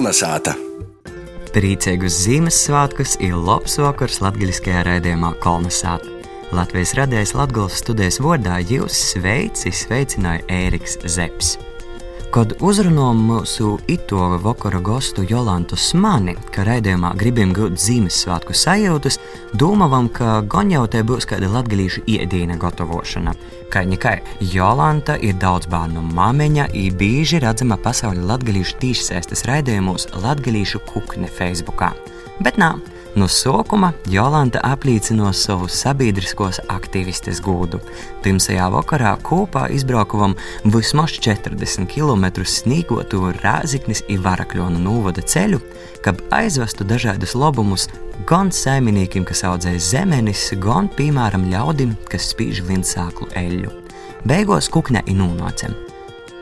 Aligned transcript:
Kolnesāta! 0.00 0.54
Priecīgus 1.52 2.22
Ziemassvētkus 2.22 3.18
ir 3.20 3.34
labs 3.36 3.74
vakars 3.84 4.22
latgaļiskajā 4.24 4.86
raidījumā 4.86 5.34
Kolnesāta. 5.44 6.08
Latvijas 6.56 6.94
radējs 6.96 7.34
Latgales 7.36 7.76
studijas 7.82 8.16
vārdā 8.24 8.62
jūs 8.64 8.96
sveici, 9.10 9.68
sveicināja 9.68 10.46
Ēriks 10.56 10.96
Zepsi. 11.04 11.69
Kad 12.30 12.52
uzrunājam 12.62 13.24
mūsu 13.26 13.72
itova 13.90 14.36
vakara 14.38 14.78
gostu 14.86 15.24
Jolantu 15.26 15.74
Smani, 15.74 16.36
ka 16.54 16.62
raidījumā 16.62 17.08
gribam 17.18 17.50
gūt 17.56 17.74
Ziemassvētku 17.82 18.54
sajūtas, 18.54 19.16
domājam, 19.58 20.06
ka 20.14 20.36
gan 20.46 20.70
jau 20.70 20.84
te 20.86 21.00
būs 21.02 21.26
kāda 21.26 21.48
latgalīšu 21.50 22.04
iedīna 22.06 22.54
gatavošana. 22.62 23.34
Kā 23.74 23.82
nekai, 23.82 24.20
Jolanta 24.52 25.18
ir 25.18 25.40
daudz 25.42 25.66
bērnu 25.74 26.04
māmiņa, 26.14 26.68
ir 26.78 26.94
bieži 27.02 27.42
redzama 27.42 27.80
pasaules 27.82 28.22
latgalīšu 28.30 28.78
tīšsēstas 28.78 29.42
raidījumos 29.50 30.06
Latgalīšu 30.22 30.84
kukne 30.86 31.26
Facebookā. 31.26 31.90
Bet 32.46 32.62
nā, 32.62 32.76
No 33.18 33.26
sākuma 33.26 33.90
Jolanta 34.06 34.60
apliecināja 34.62 35.32
savu 35.34 35.66
sabiedriskos 35.70 36.60
aktīvistes 36.70 37.40
gūdu. 37.42 37.80
Pirmsajā 38.22 38.68
vakarā 38.70 39.16
kopā 39.26 39.64
izbraukām 39.74 40.36
vismaz 40.70 41.16
40 41.18 41.90
km 41.90 42.28
sniegotu 42.46 43.32
Rāziknis 43.40 44.04
un 44.06 44.22
Varakļonu 44.22 44.78
novada 44.84 45.26
ceļu, 45.26 45.58
kad 46.06 46.22
aizvestu 46.30 46.86
dažādus 46.86 47.34
labumus 47.34 47.88
gan 48.30 48.54
saimniekiem, 48.54 49.26
kas 49.26 49.42
audzēja 49.48 49.82
zemenis, 49.90 50.46
gan, 50.62 50.86
piemēram, 50.94 51.50
ļaudim, 51.50 51.96
kas 52.10 52.30
spīž 52.30 52.62
linsāklu 52.70 53.32
eļļu. 53.34 53.74
Beigās 54.28 54.70
kukne 54.70 55.02
ir 55.08 55.18
nonācēm. 55.18 55.89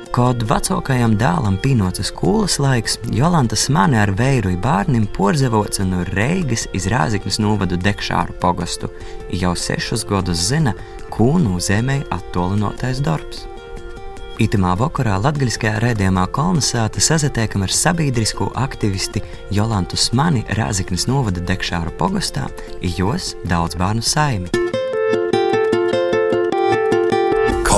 Kad 0.08 0.40
vecākajam 0.48 1.18
dēlam 1.20 1.58
pienāca 1.60 2.02
skolas 2.06 2.56
laiks, 2.62 2.96
Jolanta 3.12 3.56
smani 3.58 3.98
ar 4.00 4.14
vēju 4.16 4.54
bērniem 4.64 5.04
porzevoca 5.12 5.84
no 5.84 6.00
Reigas 6.14 6.64
iz 6.72 6.86
Rāziknes 6.88 7.36
novadu 7.42 7.76
Dekšāru 7.76 8.32
pogastu. 8.40 8.88
Jau 9.28 9.52
sešus 9.52 10.06
gadus 10.08 10.40
zina, 10.48 10.72
ko 11.12 11.34
nozīmē 11.42 12.00
attālinātais 12.14 13.02
darbs. 13.04 13.44
Itamā 14.38 14.76
vakarā 14.78 15.16
latgaļiskajā 15.18 15.80
rēdījumā 15.82 16.28
Kolnesāta 16.32 17.02
sazatiekam 17.02 17.66
ar 17.66 17.74
sabiedrisko 17.74 18.52
aktivisti 18.54 19.20
Jolantu 19.52 19.98
Smani 19.98 20.44
Rāziknes 20.56 21.08
novada 21.10 21.42
Dekšāru 21.42 21.92
pogastā, 22.00 22.46
jos 22.80 23.34
daudz 23.50 23.76
bērnu 23.76 24.06
saimi. 24.06 24.67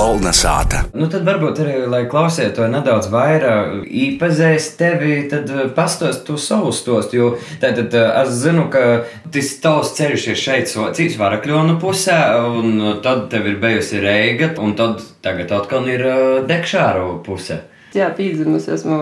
Kolna 0.01 0.31
sāta. 0.33 0.79
Nu, 0.97 1.11
tad 1.13 1.27
varbūt 1.29 1.59
arī, 1.61 1.73
lai 1.93 2.07
klausieties 2.09 2.55
to 2.57 2.65
nedaudz 2.73 3.11
vairāk, 3.13 3.83
iepazīst 3.85 4.79
tevi, 4.81 5.19
tad 5.29 5.51
eh, 5.53 5.67
pastāst 5.77 6.23
tu 6.25 6.39
savu 6.41 6.71
stostu. 6.73 7.19
Jo 7.19 7.27
tātad 7.61 7.93
eh, 7.93 8.07
es 8.23 8.39
zinu, 8.41 8.71
ka 8.73 9.03
tas 9.35 9.51
tavs 9.61 9.93
ceļš 9.99 10.25
ir 10.33 10.41
šeit, 10.41 10.73
socijas 10.73 11.19
varakļonu 11.21 11.77
pusē, 11.83 12.17
un 12.49 13.03
tad 13.05 13.27
tev 13.35 13.51
ir 13.51 13.61
bijusi 13.61 14.01
reiga, 14.01 14.55
un 14.65 14.73
tad 14.79 15.05
tagad 15.21 15.53
atkal 15.59 15.93
ir 15.93 16.07
eh, 16.09 16.25
dekšāru 16.49 17.19
pusē. 17.27 17.61
Jā, 17.91 18.07
piedzimusi 18.15 18.71
esmu 18.71 18.97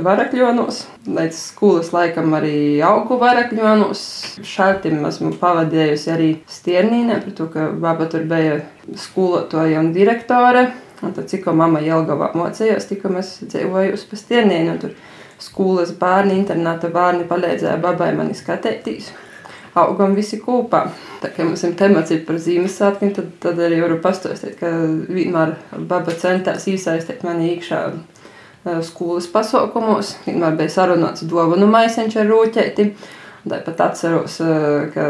varakļos. 0.00 0.78
Līdz 1.12 1.40
skolas 1.50 1.90
laikam 1.92 2.32
arī 2.38 2.80
augu 2.80 3.18
varakļos. 3.20 4.04
Šādim 4.48 5.04
esmu 5.04 5.34
pavadījusi 5.36 6.12
arī 6.14 6.30
Stiernīnē, 6.48 7.20
par 7.26 7.36
to, 7.36 7.50
ka 7.52 7.68
baba 7.76 8.08
tur 8.08 8.24
bija 8.30 8.62
skolotāja 8.96 9.82
un 9.82 9.92
direktore. 9.92 10.70
Un 11.04 11.12
tad, 11.12 11.28
cik 11.28 11.50
mamma 11.52 11.84
Jelgavā 11.84 12.32
mocījās, 12.38 12.88
tikko 12.88 13.12
mēs 13.12 13.36
dzīvojām 13.44 14.00
pa 14.08 14.22
Stiernīnu. 14.24 14.80
Tur 14.80 14.96
skolas 15.44 15.92
bērni, 16.00 16.40
internāta 16.40 16.88
bērni 16.88 17.28
palīdzēja 17.28 17.76
babai 17.84 18.14
mani 18.16 18.34
skatīties 18.34 19.12
augam 19.84 20.14
visi 20.16 20.40
kopā. 20.42 20.84
Tā 21.22 21.30
kā 21.34 21.46
mums 21.46 21.64
ir 21.66 21.74
temats 21.78 22.12
ir 22.14 22.24
par 22.26 22.38
Ziemassvētkiem, 22.42 23.12
tad, 23.16 23.32
tad 23.42 23.60
arī 23.62 23.80
varu 23.82 23.98
pastāstīt, 24.04 24.58
ka 24.60 24.70
vienmēr 25.08 25.56
baba 25.90 26.14
centās 26.18 26.68
iesaistīt 26.70 27.24
mani 27.26 27.52
iekšā 27.54 27.82
skolas 28.86 29.28
pasaukumos. 29.32 30.16
Vienmēr 30.26 30.58
bija 30.58 30.74
sarunāts 30.78 31.26
dāvanu 31.28 31.68
maisiņš 31.70 32.18
ar 32.22 32.30
rūķēti. 32.32 32.88
Tāpat 33.48 33.80
atceros, 33.80 34.40
ka 34.94 35.06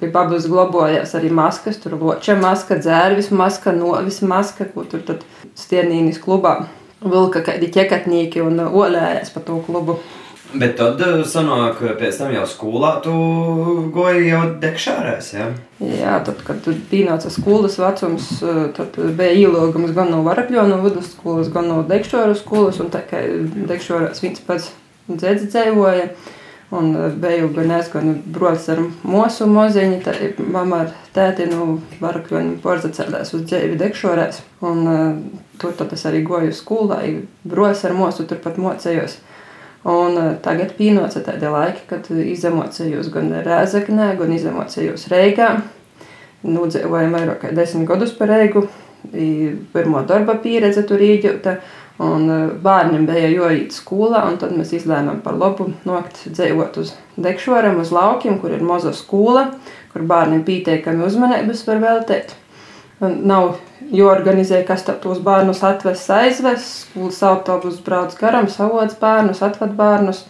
pie 0.00 0.08
babas 0.12 0.48
glabājās 0.50 1.14
arī 1.16 1.30
maskas, 1.32 1.78
tur 1.80 1.94
loča 2.00 2.34
maska, 2.40 2.80
dzērvis 2.80 3.30
maska, 3.30 3.72
novis 3.76 4.22
maska, 4.26 4.66
ko 4.72 4.84
tur 4.88 5.04
tad 5.06 5.22
stiernīnis 5.56 6.18
klubā 6.22 6.58
vilka 7.04 7.42
kādi 7.44 7.68
ķekatnieki 7.72 8.42
un 8.44 8.60
olējās 8.66 9.32
pa 9.34 9.42
to 9.44 9.58
klubu. 9.66 9.98
Bet 10.56 10.76
tad 10.78 11.00
eh, 11.04 11.20
sanāk, 11.28 11.80
pēc 12.00 12.20
tam 12.20 12.32
jau 12.32 12.44
skolā 12.48 12.92
tu 13.04 13.12
goji 13.92 14.28
jau 14.30 14.42
dekšārēs, 14.62 15.28
ja? 15.34 15.48
Jā, 15.82 16.14
tad, 16.24 16.40
kad 16.46 16.68
pienāca 16.90 17.32
skolas 17.32 17.76
vecums, 17.80 18.30
eh, 18.40 18.62
tad 18.76 18.96
bija 19.18 19.34
ielūgums 19.42 19.92
gan 19.96 20.12
no 20.14 20.22
Varakļonu 20.26 20.78
vidusskolas, 20.84 21.50
gan 21.52 21.68
no 21.72 21.82
Dekšoru 21.88 22.38
skolas, 22.38 22.80
un 22.80 22.88
tā 22.94 23.02
kā 23.08 23.20
Dekšorās 23.68 24.22
viņš 24.24 24.42
pats 24.48 24.70
dzēdzi 25.10 25.50
dzēvoja, 25.52 26.08
un 26.78 26.90
eh, 26.94 27.20
biju 27.26 27.52
gan 27.58 27.76
es, 27.80 27.92
gan 27.92 28.16
brots 28.38 28.70
ar 28.72 28.80
mūsu 29.04 29.50
moziņu, 29.52 30.00
tā 30.06 30.16
mamma 30.40 30.86
ar 30.86 30.96
tēti 31.16 31.50
no 31.52 31.80
Varakļonu 32.00 32.62
porzacēlēs 32.64 33.36
uz 33.36 33.44
dzēvi 33.44 33.76
Dekšorēs, 33.84 34.40
un 34.64 34.86
tur 35.60 35.76
tad 35.76 35.92
es 35.92 36.08
arī 36.08 36.24
goju 36.24 36.56
skolā, 36.56 37.02
brots 37.44 37.84
ar 37.84 37.98
mūsu 37.98 38.24
turpat 38.24 38.56
mocējos. 38.62 39.20
Un 39.86 40.18
eh, 40.18 40.34
tagad 40.42 40.74
pienāca 40.78 41.22
tādi 41.22 41.46
laiki, 41.50 41.84
kad 41.90 42.08
izemocējos 42.10 43.10
gan 43.14 43.30
Rēzaknē, 43.46 44.12
gan 44.18 44.32
izemocējos 44.34 45.06
Reigā. 45.12 45.52
Nudzīvojam 46.46 47.14
vairāk 47.14 47.44
kā 47.44 47.52
desmit 47.54 47.86
gadus 47.88 48.14
par 48.16 48.32
Reigu. 48.34 48.66
Pirmo 49.72 50.00
darba 50.06 50.34
pieredze 50.42 50.82
tur 50.86 51.02
iegūta. 51.06 51.60
Un 52.02 52.26
eh, 52.28 52.48
bērniem 52.64 53.06
bija 53.08 53.30
jāiet 53.30 53.76
skolā, 53.76 54.24
un 54.28 54.40
tad 54.42 54.56
mēs 54.56 54.74
izlēmām 54.76 55.22
par 55.24 55.38
labu 55.38 55.70
nokļūt 55.86 56.34
dzīvot 56.34 56.80
uz 56.82 56.92
Dekšoram, 57.16 57.78
uz 57.80 57.94
laukiem, 57.94 58.40
kur 58.42 58.52
ir 58.52 58.66
maza 58.66 58.92
skola, 58.92 59.46
kur 59.94 60.04
bērniem 60.04 60.42
pietiekami 60.44 61.06
uzmanības 61.06 61.62
var 61.70 61.80
veltīt. 61.86 62.34
Nav 63.00 63.58
jāorganizē, 63.92 64.62
kas 64.64 64.86
tos 64.88 65.18
bērnus 65.24 65.60
atves, 65.66 66.06
aizves. 66.12 66.68
Skolas 66.86 67.18
autobusu 67.28 67.82
brauc 67.84 68.16
garām, 68.20 68.48
savots 68.48 68.96
bērnus, 69.00 69.42
atved 69.44 69.74
bērnus. 69.76 70.24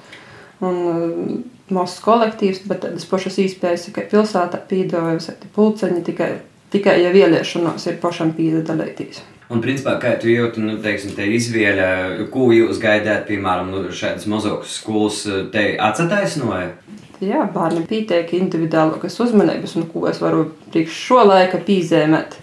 Un, 0.65 0.81
uh, 0.87 1.37
Mazs 1.67 1.99
kolektīvs, 1.99 2.61
bet 2.71 2.85
tādas 2.85 3.07
pašas 3.11 3.41
iespējas, 3.43 3.89
ka 3.91 4.05
pilsētā 4.07 4.61
pīdājas 4.69 5.33
pulceņi 5.57 6.05
tikai, 6.07 6.29
tikai 6.71 7.01
ja 7.03 7.11
vēlēšanos 7.11 7.89
ir 7.91 7.97
pašam 7.99 8.31
piedalīties. 8.37 9.19
Un, 9.51 9.59
principā, 9.63 9.97
kā 10.03 10.13
tu 10.23 10.31
jūti, 10.31 10.63
nu, 10.63 10.77
teiksim, 10.83 11.17
te 11.19 11.27
izvēle, 11.27 12.29
ko 12.31 12.53
jūs 12.55 12.79
gaidāt, 12.83 13.27
piemēram, 13.27 13.75
nu, 13.75 13.83
šādas 13.91 14.29
mazākas 14.31 14.79
skolas, 14.79 15.25
te 15.51 15.73
atsataisnoja? 15.83 16.71
Jā, 17.23 17.43
bērnam 17.51 17.87
pietiek 17.91 18.31
individuālākas 18.39 19.19
uzmanības, 19.27 19.75
un 19.81 19.91
ko 19.91 20.07
es 20.11 20.23
varu 20.23 20.53
priekš 20.71 21.03
šo 21.09 21.23
laika 21.27 21.59
pīzēmēt 21.67 22.39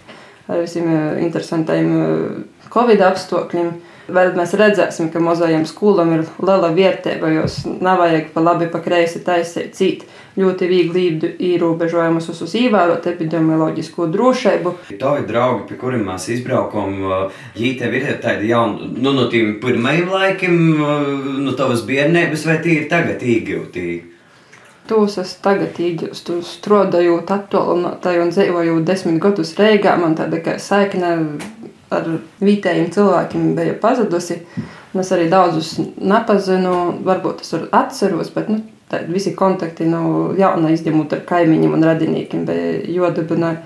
ar 0.46 0.60
visiem 0.60 0.88
eh, 0.88 1.24
interesantiem 1.24 1.90
eh, 1.98 2.70
Covid 2.74 3.02
apstākļiem. 3.10 3.74
Vēl 4.04 4.34
mēs 4.36 4.50
redzēsim, 4.60 5.08
ka 5.08 5.20
mazajam 5.24 5.62
skolam 5.64 6.10
ir 6.12 6.26
liela 6.44 6.68
vērtība, 6.76 7.30
jo 7.32 7.46
nav 7.80 8.02
vajag 8.02 8.26
pa 8.34 8.42
labi, 8.44 8.68
pa 8.68 8.82
kreisi 8.84 9.22
taisīt 9.24 9.72
cīt. 9.78 10.04
Ļoti 10.36 10.66
viegli 10.66 11.04
ierobežojumus 11.46 12.26
uz, 12.34 12.42
ievērot 12.58 13.06
epidemioloģisko 13.06 14.08
drošību. 14.12 14.72
Tavi 15.00 15.22
draugi, 15.28 15.68
pie 15.68 15.78
kuriem 15.80 16.02
mēs 16.10 16.26
izbraukām, 16.36 16.98
viņi 17.54 17.70
eh, 17.70 17.78
tev 17.80 17.96
ir 17.96 18.08
tādi 18.20 18.50
jauni, 18.50 18.90
nu, 18.98 19.14
no 19.16 19.28
tiem 19.32 19.56
pirmajiem 19.62 20.10
laikiem, 20.12 20.58
no 21.46 21.54
tavas 21.56 21.86
bērnības, 21.88 22.48
vai 22.50 22.58
tie 22.66 22.82
ir 22.82 22.90
tagad 22.92 23.24
iegūti? 23.24 24.13
Tūs 24.84 25.14
es 25.22 25.30
tagad 25.40 25.78
iegūstu, 25.80 26.42
strādājot 26.44 27.30
attālinātāji 27.32 28.20
un 28.20 28.32
dzīvojot 28.34 28.84
desmit 28.84 29.16
gadus 29.22 29.54
Reigā. 29.56 29.94
Man 29.96 30.16
tāda 30.18 30.42
kā 30.44 30.58
saikne 30.60 31.14
ar 31.94 32.10
vietējiem 32.44 32.90
cilvēkiem 32.92 33.54
bija 33.56 33.78
pazudusi. 33.80 34.42
Es 34.94 35.10
arī 35.14 35.30
daudzus 35.32 35.78
nepazinu, 35.80 37.00
varbūt 37.06 37.40
es 37.42 37.54
atceros, 37.72 38.30
bet 38.34 38.52
nu, 38.52 38.60
visi 39.08 39.32
kontakti 39.34 39.88
no 39.88 40.02
nu, 40.04 40.24
jauna 40.38 40.70
izņemot 40.74 41.16
ar 41.16 41.24
kaimiņiem 41.32 41.74
un 41.78 41.88
radiniekiem 41.88 42.44
bija 42.48 42.76
jodibina. 42.98 43.56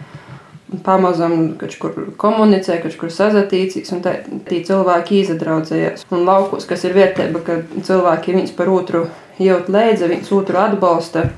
Pamazām 0.85 1.55
kaut 1.57 1.75
kur 1.81 1.95
komunicē, 2.21 2.75
kaut 2.83 2.95
kur 3.01 3.11
sazatīcīgs, 3.13 3.93
un 3.97 4.03
tie 4.05 4.59
cilvēki 4.69 5.23
izadraudzējās. 5.25 6.05
Un 6.13 6.27
laukos, 6.29 6.69
kas 6.69 6.85
ir 6.85 6.93
vērtība, 6.95 7.41
ka 7.43 7.63
cilvēki 7.89 8.37
viens 8.37 8.53
par 8.53 8.69
otru 8.69 9.07
jūt 9.43 9.71
līdzi, 9.73 10.11
viens 10.11 10.33
otru 10.35 10.59
atbalsta, 10.63 11.29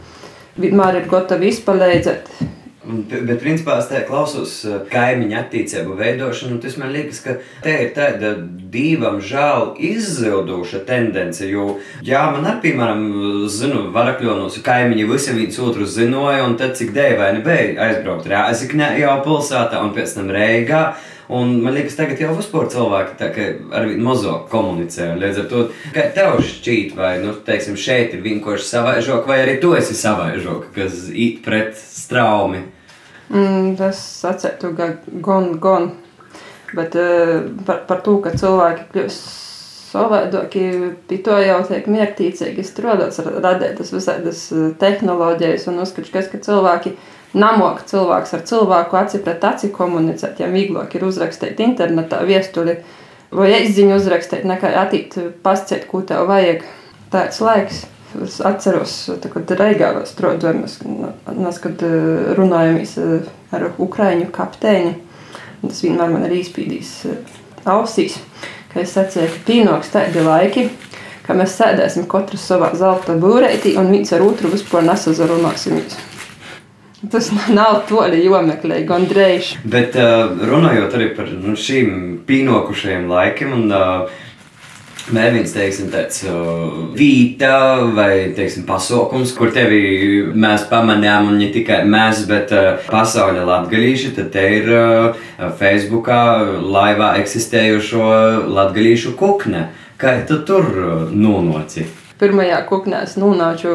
vienmēr 0.61 1.03
ir 1.03 1.11
gatavi 1.11 1.53
izpalīdzēt. 1.53 2.33
Bet, 2.91 3.37
principā, 3.43 3.77
es 3.79 3.91
tā 3.91 4.01
klausos 4.09 4.55
uh, 4.65 4.79
kaimiņu 4.91 5.37
attīstību 5.37 5.95
veidošanu. 5.99 6.57
Tas 6.63 6.79
man 6.81 6.95
liekas, 6.95 7.21
ka 7.23 7.35
te 7.63 7.75
ir 7.85 7.91
tāda 7.95 8.33
divam 8.73 9.19
žēl 9.23 9.75
izzuduša 9.91 10.81
tendence. 10.89 11.45
Jo, 11.47 11.77
jā, 12.07 12.23
man 12.33 12.49
arī, 12.49 12.63
piemēram, 12.65 13.05
zinu, 13.53 13.85
varakļonos 13.95 14.59
kaimiņi 14.65 15.07
visi 15.11 15.37
viens 15.37 15.61
otru 15.61 15.87
zināja, 15.87 16.47
un 16.49 16.57
tad 16.61 16.75
cik 16.81 16.95
dēvaini 16.97 17.45
bija 17.45 17.91
aizbraukt 17.91 18.31
Rēziknē 18.33 18.95
jau 19.03 19.19
pilsētā 19.29 19.85
un 19.85 19.95
pēc 19.97 20.17
tam 20.17 20.33
Reigā. 20.35 20.85
Un 21.31 21.53
man 21.63 21.77
liekas, 21.77 21.95
tagad 21.99 22.19
jau 22.19 22.33
vispār 22.35 22.67
cilvēki 22.73 23.29
ar 23.71 23.87
vien 23.87 24.03
mazāk 24.03 24.49
komunicē. 24.51 25.13
Līdz 25.21 25.43
ar 25.45 25.49
to, 25.53 25.65
kā 25.95 26.09
tev 26.17 26.41
šķiet, 26.43 26.97
vai 26.99 27.13
nu, 27.23 27.37
teiksim, 27.47 27.79
šeit 27.79 28.17
ir 28.17 28.25
vienkārši 28.25 28.67
savaižok, 28.67 29.29
vai 29.31 29.41
arī 29.45 29.59
tu 29.63 29.71
esi 29.79 29.95
savaižok, 29.99 30.71
kas 30.75 31.05
īt 31.15 31.45
pret 31.47 31.79
straumi. 31.79 32.65
Mm, 33.31 33.77
tas 33.79 34.01
atcētu 34.27 34.73
gan, 34.75 35.53
gan. 35.63 35.93
Bet 36.75 36.95
uh, 36.99 37.47
par, 37.67 37.85
par 37.87 38.03
to, 38.07 38.17
ka 38.25 38.35
cilvēki 38.35 38.91
kļūst 38.91 39.31
savādāki, 39.91 40.65
pie 41.11 41.19
to 41.27 41.37
jau 41.43 41.61
tiek 41.67 41.87
mērķtīcīgi 41.91 42.65
strādāts, 42.67 43.21
radētas 43.23 43.91
visādas 43.95 44.45
eh, 44.55 44.69
tehnoloģijas 44.79 45.67
un 45.71 45.83
uzskatu, 45.83 46.13
ka 46.31 46.43
cilvēki 46.47 46.95
Namok 47.31 47.85
cilvēks 47.87 48.33
ar 48.35 48.43
cilvēku 48.47 48.97
aci 48.99 49.21
pret 49.23 49.45
aci 49.47 49.71
komunicēt, 49.71 50.41
ja 50.43 50.49
vieglāk 50.51 50.97
ir 50.99 51.07
uzrakstīt 51.07 51.61
internetā 51.63 52.25
viestuli 52.27 52.81
vai 53.31 53.53
izziņu 53.61 53.95
uzrakstīt, 54.01 54.43
nekā 54.51 54.73
attīt 54.81 55.15
pasciet, 55.45 55.87
ko 55.91 56.03
tev 56.07 56.27
vajag. 56.31 56.65
Tāds 57.11 57.41
laiks. 57.43 57.85
Es 58.25 58.41
atceros, 58.43 58.95
kad 59.31 59.53
Reigāvā 59.55 60.03
strādājos, 60.07 60.81
kad 61.63 61.85
eh, 61.87 62.33
runājamies 62.35 62.97
eh, 62.99 63.29
ar 63.55 63.69
Ukraiņu 63.79 64.27
kapteini. 64.35 64.97
Tas 65.63 65.85
vienmēr 65.85 66.11
man 66.11 66.27
ir 66.27 66.35
izpīdījis 66.41 66.93
eh, 67.07 67.39
ausīs, 67.71 68.19
ka 68.73 68.83
es 68.83 68.97
sacīju, 68.99 69.31
ka 69.31 69.45
pienāks 69.47 69.95
tādi 69.95 70.27
laiki, 70.27 70.67
ka 71.23 71.39
mēs 71.39 71.55
sēdēsim 71.61 72.11
katrs 72.11 72.51
savā 72.51 72.73
zelta 72.75 73.15
būrētī 73.15 73.77
un 73.79 73.95
viens 73.95 74.11
ar 74.17 74.27
otru 74.27 74.51
vispār 74.51 74.83
nesazarunāsimies. 74.91 76.10
Tas 77.09 77.31
nav 77.49 77.85
toļi 77.89 78.25
jomeklē, 78.27 78.83
gandrīz. 78.89 79.55
Bet 79.65 79.97
uh, 79.97 80.35
runājot 80.51 80.97
arī 80.99 81.13
par 81.17 81.31
nu, 81.33 81.57
šīm 81.57 82.21
pīnokušajiem 82.29 83.09
laikiem 83.09 83.55
un 83.57 83.71
uh, 83.73 84.19
Mēģinājums, 85.11 85.53
teiksim, 85.57 85.87
tāds 85.91 86.21
uh, 86.29 86.93
vīta 86.95 87.55
vai, 87.97 88.31
teiksim, 88.37 88.63
pasaukums, 88.69 89.33
kur 89.35 89.51
tevi 89.51 89.81
mēs 90.31 90.69
pamanījām, 90.71 91.33
un 91.33 91.41
ne 91.41 91.49
tikai 91.51 91.81
mēs, 91.89 92.21
bet 92.31 92.53
uh, 92.55 92.85
pasaules 92.87 93.43
latgalīši, 93.49 94.13
tad 94.19 94.29
te 94.37 94.45
ir 94.61 94.71
uh, 94.71 95.25
Facebookā 95.59 96.21
laivā 96.63 97.15
eksistējošo 97.25 98.05
latgalīšu 98.55 99.17
kukne. 99.19 99.71
Kā 99.99 100.15
tu 100.29 100.39
tur 100.47 100.69
nonāci? 101.11 101.89
Pirmajā 102.21 102.61
kuknē 102.69 103.03
es 103.09 103.17
nonācu 103.19 103.75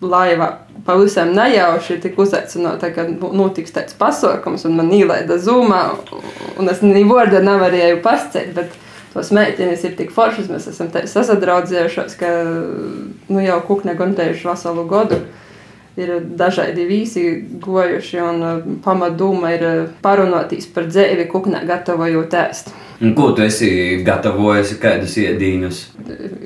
laivā 0.00 0.48
pavisam 0.86 1.32
nejauši 1.34 2.00
tika 2.02 2.22
uzaicināta, 2.22 2.90
ka 2.94 3.06
notiks 3.10 3.72
tāds 3.74 3.96
pasākums, 3.98 4.66
un 4.68 4.76
man 4.76 4.90
ielaida 4.92 5.38
zumā, 5.40 5.82
un 6.60 6.68
es 6.72 6.82
ni 6.84 7.04
vārdu 7.08 7.40
nevarēju 7.44 8.02
pasciet, 8.04 8.52
bet 8.56 8.76
tos 9.14 9.32
meitenes 9.32 9.84
ir 9.88 9.96
tik 9.96 10.12
foršas, 10.12 10.50
mēs 10.52 10.68
esam 10.72 10.92
tā 10.92 11.06
sasadraudzējušos, 11.08 12.18
ka 12.20 12.32
nu 13.32 13.42
jau 13.44 13.58
kukne 13.68 13.96
gondējuši 13.98 14.48
veselu 14.50 14.86
godu. 14.90 15.24
Ir 15.96 16.18
dažādi 16.36 16.84
vīsi 16.84 17.22
gojuši, 17.64 18.18
un 18.20 18.80
pamatdoma 18.84 19.54
ir 19.54 19.62
parunātīs 20.04 20.68
par 20.74 20.90
dzēvi 20.90 21.24
kuknē 21.32 21.62
gatavojot 21.64 22.36
ēst. 22.36 22.68
Un 23.00 23.12
ko 23.14 23.30
tu 23.36 23.42
esi 23.44 23.68
gatavojusi, 24.04 24.78
kādus 24.80 25.18
iedīņus? 25.20 25.80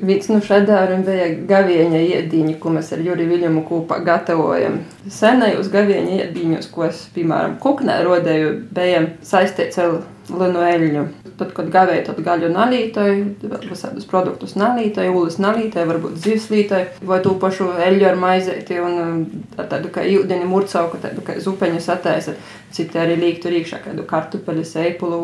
Viens 0.03 0.27
no 0.31 0.41
šedāriem 0.43 1.05
bija 1.07 1.29
gavieņa 1.47 2.01
iedīņi, 2.03 2.57
ko 2.59 2.73
mēs 2.75 2.91
ar 2.91 3.03
Juriju 3.05 3.31
Viļņumu 3.31 3.63
kopā 3.69 4.01
gatavojam. 4.03 4.81
Senajos 5.09 5.71
gavieņa 5.73 6.17
iedīņos, 6.19 6.67
ko 6.69 6.85
es, 6.85 7.05
piemēram, 7.15 7.55
kuknē 7.61 8.01
rodēju, 8.05 8.51
bija 8.75 9.01
saistīts 9.25 9.79
ar 9.81 9.95
linu 10.29 10.61
eļļu. 10.61 11.05
Tad, 11.39 11.53
kad 11.57 11.71
gavēju 11.73 12.03
tad 12.05 12.19
gaļu 12.21 12.51
nalītoju, 12.53 13.23
visādus 13.65 14.05
produktus 14.09 14.53
nalītoju, 14.59 15.15
ulas 15.17 15.39
nalītoju, 15.41 15.89
varbūt 15.89 16.19
zivslītoju, 16.21 17.01
vai 17.09 17.19
to 17.25 17.33
pašu 17.41 17.71
eļļu 17.81 18.09
ar 18.11 18.19
maizēti 18.21 18.77
un 18.83 18.99
um, 19.01 19.21
tādu 19.57 19.89
kā 19.93 20.05
jūdeni 20.05 20.45
murcauku, 20.49 21.01
tādu 21.01 21.25
kā 21.25 21.39
zupeņu 21.41 21.81
sataisa. 21.81 22.37
Citi 22.71 23.01
arī 23.01 23.17
līk 23.19 23.41
tur 23.43 23.57
iekšā 23.57 23.81
kādu 23.87 24.05
kartupeli, 24.07 24.67
seipulu, 24.67 25.17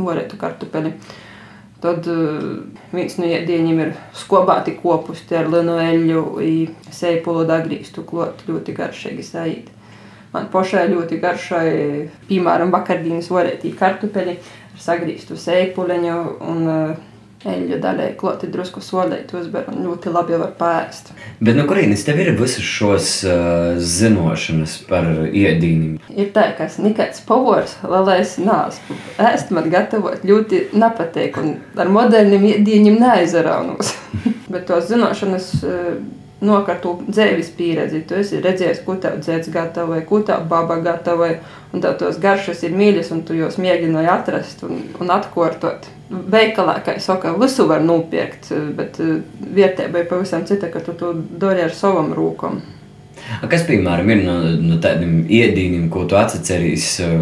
vorētu 0.00 0.40
kartupeli. 0.40 0.96
Tad 1.80 2.06
uh, 2.12 2.60
viens 2.92 3.14
no 3.16 3.24
ēdieniem 3.24 3.78
ir 3.86 3.92
skobāti 4.16 4.74
kopusti 4.82 5.38
ar 5.38 5.48
linu 5.48 5.78
eļļu, 5.80 6.24
seipulu 6.92 7.46
dagrīstu 7.48 8.04
klot, 8.08 8.42
ļoti 8.48 8.74
garšīgi 8.76 9.24
sajīt. 9.24 9.70
Man 10.34 10.50
pašai 10.52 10.84
ļoti 10.92 11.18
garšai, 11.22 11.70
piemēram, 12.28 12.70
vakardienas 12.70 13.30
varētī 13.32 13.72
kartupeļi 13.78 14.36
ar 14.36 14.82
sagrīstu 14.84 15.38
seipuleņu 15.40 16.18
un 16.52 16.68
uh, 16.68 16.92
eļļu 17.48 17.78
daļai 17.80 18.08
kloti 18.20 18.50
drusku 18.52 18.82
solēt 18.84 19.32
uzber 19.36 19.70
un 19.72 19.80
ļoti 19.86 20.12
labi 20.12 20.36
var 20.40 20.52
pārēst. 20.58 21.12
Bet 21.40 21.56
no 21.56 21.64
kurienes 21.68 22.04
tev 22.04 22.20
ir 22.20 22.34
visas 22.36 22.66
šos 22.66 23.10
uh, 23.24 23.80
zinošanas 23.80 24.76
par 24.88 25.08
iedīniem? 25.30 25.96
Ir 26.12 26.30
tā, 26.34 26.50
ka 26.58 26.68
es 26.68 26.76
nekāds 26.82 27.22
pavors, 27.24 27.78
lai 27.80 28.20
es 28.20 28.36
nāsmu. 28.40 28.98
Ēst 29.30 29.52
man 29.56 29.70
gatavot 29.72 30.24
ļoti 30.26 30.66
nepateik 30.76 31.40
un 31.40 31.54
ar 31.80 31.92
moderniem 31.92 32.44
iedīņiem 32.54 33.00
neaizaraunos. 33.00 33.94
Bet 34.52 34.66
tos 34.68 34.90
zinošanas 34.90 35.52
uh, 35.64 35.94
nokārto 36.44 36.96
dzīves 37.06 37.52
pieredzi. 37.56 38.02
Tu 38.08 38.18
esi 38.20 38.40
redzējis, 38.44 38.82
ko 38.84 38.96
tev 39.00 39.16
dzēds 39.24 39.48
gatavoja, 39.54 40.04
ko 40.08 40.20
tev 40.26 40.44
baba 40.50 40.76
gatavoja, 40.84 41.38
un 41.72 41.84
tev 41.84 41.96
tos 42.00 42.20
garšas 42.20 42.64
ir 42.66 42.76
mīļas, 42.76 43.12
un 43.16 43.24
tu 43.24 43.36
jūs 43.38 43.60
mēģināji 43.60 44.12
atrast 44.12 44.64
un, 44.68 44.84
un 45.00 45.16
atkārtot. 45.16 45.88
Veikalā, 46.10 46.80
kā 46.82 46.96
jau 46.96 47.04
saka, 47.04 47.32
visu 47.38 47.68
var 47.70 47.84
nopirkt, 47.86 48.50
bet 48.74 48.98
eh, 48.98 49.22
ir 49.54 50.06
pavisam 50.10 50.42
cita, 50.46 50.70
ka 50.72 50.82
tu 50.82 50.96
to 50.98 51.12
dari 51.14 51.62
ar 51.62 51.74
savam 51.74 52.10
rūkam. 52.16 52.58
Kas, 53.52 53.62
piemēram, 53.68 54.08
ir 54.10 54.24
no, 54.24 54.36
no 54.58 54.78
tādiem 54.82 55.20
iedīņiem, 55.28 55.86
ko 55.92 56.06
tu 56.10 56.18
atceries 56.18 56.88
eh, 57.04 57.14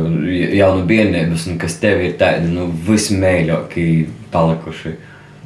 jau 0.56 0.72
no 0.78 0.88
bērnības, 0.88 1.46
un 1.52 1.60
kas 1.60 1.76
tev 1.82 2.00
ir 2.06 2.16
tādi 2.20 2.48
nu, 2.54 2.70
vismīļākie 2.88 3.88
palikuši? 4.32 4.96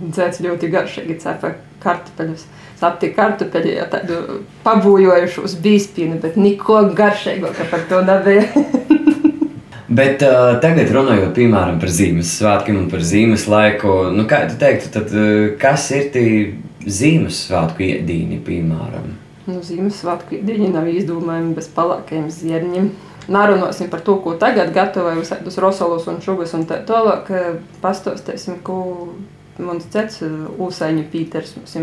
Dzēts 0.03 0.43
ļoti 0.47 0.71
garšīgi 0.71 1.19
cepa 1.23 1.57
kartupeļus 1.83 2.47
aptika 2.83 3.23
kartupeļu, 3.23 3.75
jau 3.77 3.89
tādu 3.93 4.17
pabūjojušu 4.65 5.45
uz 5.47 5.55
bīspīnu, 5.63 6.19
bet 6.23 6.39
neko 6.41 6.81
garšīgāku 6.99 7.69
par 7.71 7.87
to 7.91 8.03
nebija. 8.07 8.47
Bet 9.93 10.23
uh, 10.25 10.55
tagad 10.63 10.89
runājot 10.95 11.35
piemēram 11.37 11.77
par 11.83 11.91
Ziemassvētkiem 11.93 12.79
un 12.81 12.85
par 12.89 13.03
laiku, 13.53 13.95
nu, 14.15 14.25
kā 14.31 14.45
tu 14.49 14.55
teiktu, 14.61 14.89
tad, 14.95 15.11
uh, 15.13 15.51
kas 15.61 15.91
ir 15.93 16.07
tie 16.15 16.29
Ziemassvētku 16.87 17.85
iedīņi, 17.85 18.39
piemēram? 18.47 19.11
Nu, 19.51 19.59
Ziemassvētku 19.67 20.39
iedīņi 20.39 20.71
nav 20.73 20.89
izdomājumi 20.89 21.53
bez 21.59 21.69
palākajiem 21.75 22.31
zierņiem. 22.33 22.87
Nārunāsim 23.33 23.91
par 23.93 24.01
to, 24.07 24.15
ko 24.23 24.33
tagad 24.41 24.73
gatavoju, 24.75 25.21
visādus 25.21 25.59
rosolus 25.61 26.09
un 26.11 26.23
šubus 26.25 26.55
un 26.57 26.65
tā 26.71 26.81
tālāk. 26.89 27.29
Pastostēsim, 27.83 28.63
ko 28.65 28.79
mans 29.61 29.85
cits 29.93 30.23
Ūsaiņu 30.23 31.05
Pīters 31.13 31.53
mums 31.59 31.77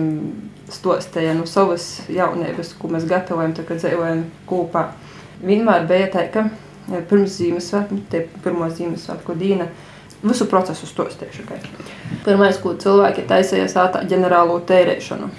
stostīja 0.73 1.35
no 1.37 1.45
savas 1.49 2.01
jaunības, 2.09 2.73
ko 2.79 2.89
mēs 2.95 3.05
gatavojam, 3.09 3.53
tā, 3.53 3.67
kad 3.67 3.83
dzīvojam 3.83 4.25
kopā. 4.49 4.89
Vienmēr 5.45 5.85
bija 5.87 6.09
tā, 6.17 6.25
ka 6.33 6.47
pirms 7.10 7.38
Ziemassvētku, 7.39 8.00
tie 8.12 8.25
pirmo 8.43 8.69
Ziemassvētku 8.69 9.36
diena, 9.39 9.69
visu 10.24 10.48
procesu 10.50 10.89
stostīšu. 10.89 11.46
Pirmais, 12.25 12.60
ko 12.62 12.75
cilvēki 12.79 13.27
taisīja 13.29 13.69
sātā 13.72 14.03
ģenerālo 14.10 14.60
tērēšanu. 14.69 15.29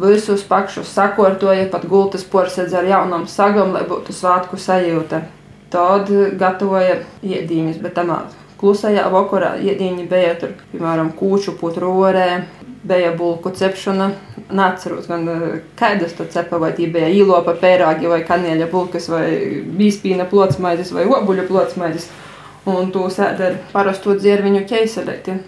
Visus 0.00 0.44
pakšus 0.46 0.92
sakortoja, 0.94 1.66
pat 1.70 1.86
gultas 1.90 2.22
porsedz 2.24 2.74
ar 2.78 2.86
jaunam 2.86 3.26
sagam, 3.28 3.74
lai 3.74 3.82
būtu 3.88 4.14
svātku 4.14 4.58
sajūta. 4.60 5.24
Tad 5.70 6.10
gatavoja 6.38 7.02
iedīņus, 7.22 7.82
bet 7.82 7.98
tamā 7.98 8.22
Klusajā 8.60 9.06
vakarā 9.08 9.54
iedīņi 9.64 10.02
bija 10.08 10.34
tur, 10.36 10.50
piemēram, 10.68 11.14
kūču 11.16 11.54
putru 11.56 11.94
orē, 12.04 12.42
bija 12.84 13.14
bulku 13.16 13.54
cepšana. 13.56 14.10
Neatceros, 14.56 15.06
gan 15.10 15.28
kādas 15.78 16.16
tur 16.18 16.26
cepa, 16.32 16.58
vai 16.62 16.72
tie 16.76 16.88
bija 16.90 17.10
īlopa 17.12 17.54
pērāgi, 17.60 18.08
vai 18.10 18.22
kanēļa 18.26 18.70
bulkas, 18.72 19.06
vai 19.12 19.26
bīspīna 19.78 20.26
plocmaizes, 20.30 20.92
vai 20.96 21.06
obuļu 21.06 21.46
plocmaizes. 21.50 22.10
Un 22.68 22.90
to 22.92 23.06
sēda 23.12 23.46
ar 23.46 23.56
parasto 23.72 24.14
dzierviņu 24.18 24.66
ķeiselēti. 24.68 25.38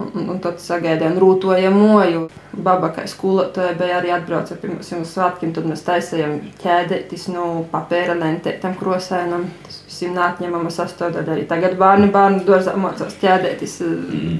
Un, 0.00 0.28
un 0.32 0.38
tad 0.40 0.60
sagaidījām 0.62 1.18
rūtojamoju. 1.20 2.22
Baba, 2.64 2.88
kā 2.94 3.04
skolotāja, 3.10 3.74
bija 3.78 3.98
arī 3.98 4.12
atbrauca 4.14 4.56
pirms 4.60 4.88
mums 4.94 5.12
svētkiem, 5.16 5.52
tad 5.56 5.66
mēs 5.68 5.82
taisījām 5.86 6.38
ķēdētis 6.62 7.26
no 7.34 7.44
nu, 7.44 7.64
papēra 7.72 8.16
lentētam 8.18 8.76
krosēnam. 8.80 9.48
Tas 9.66 9.82
visiem 9.88 10.16
nākņemama 10.16 10.72
sastāvdaļa. 10.72 11.34
Arī 11.36 11.44
tagad 11.50 11.76
bērni 11.80 12.08
bērnu 12.14 12.46
dārzā 12.48 12.76
mācās 12.80 13.18
ķēdētis 13.20 13.76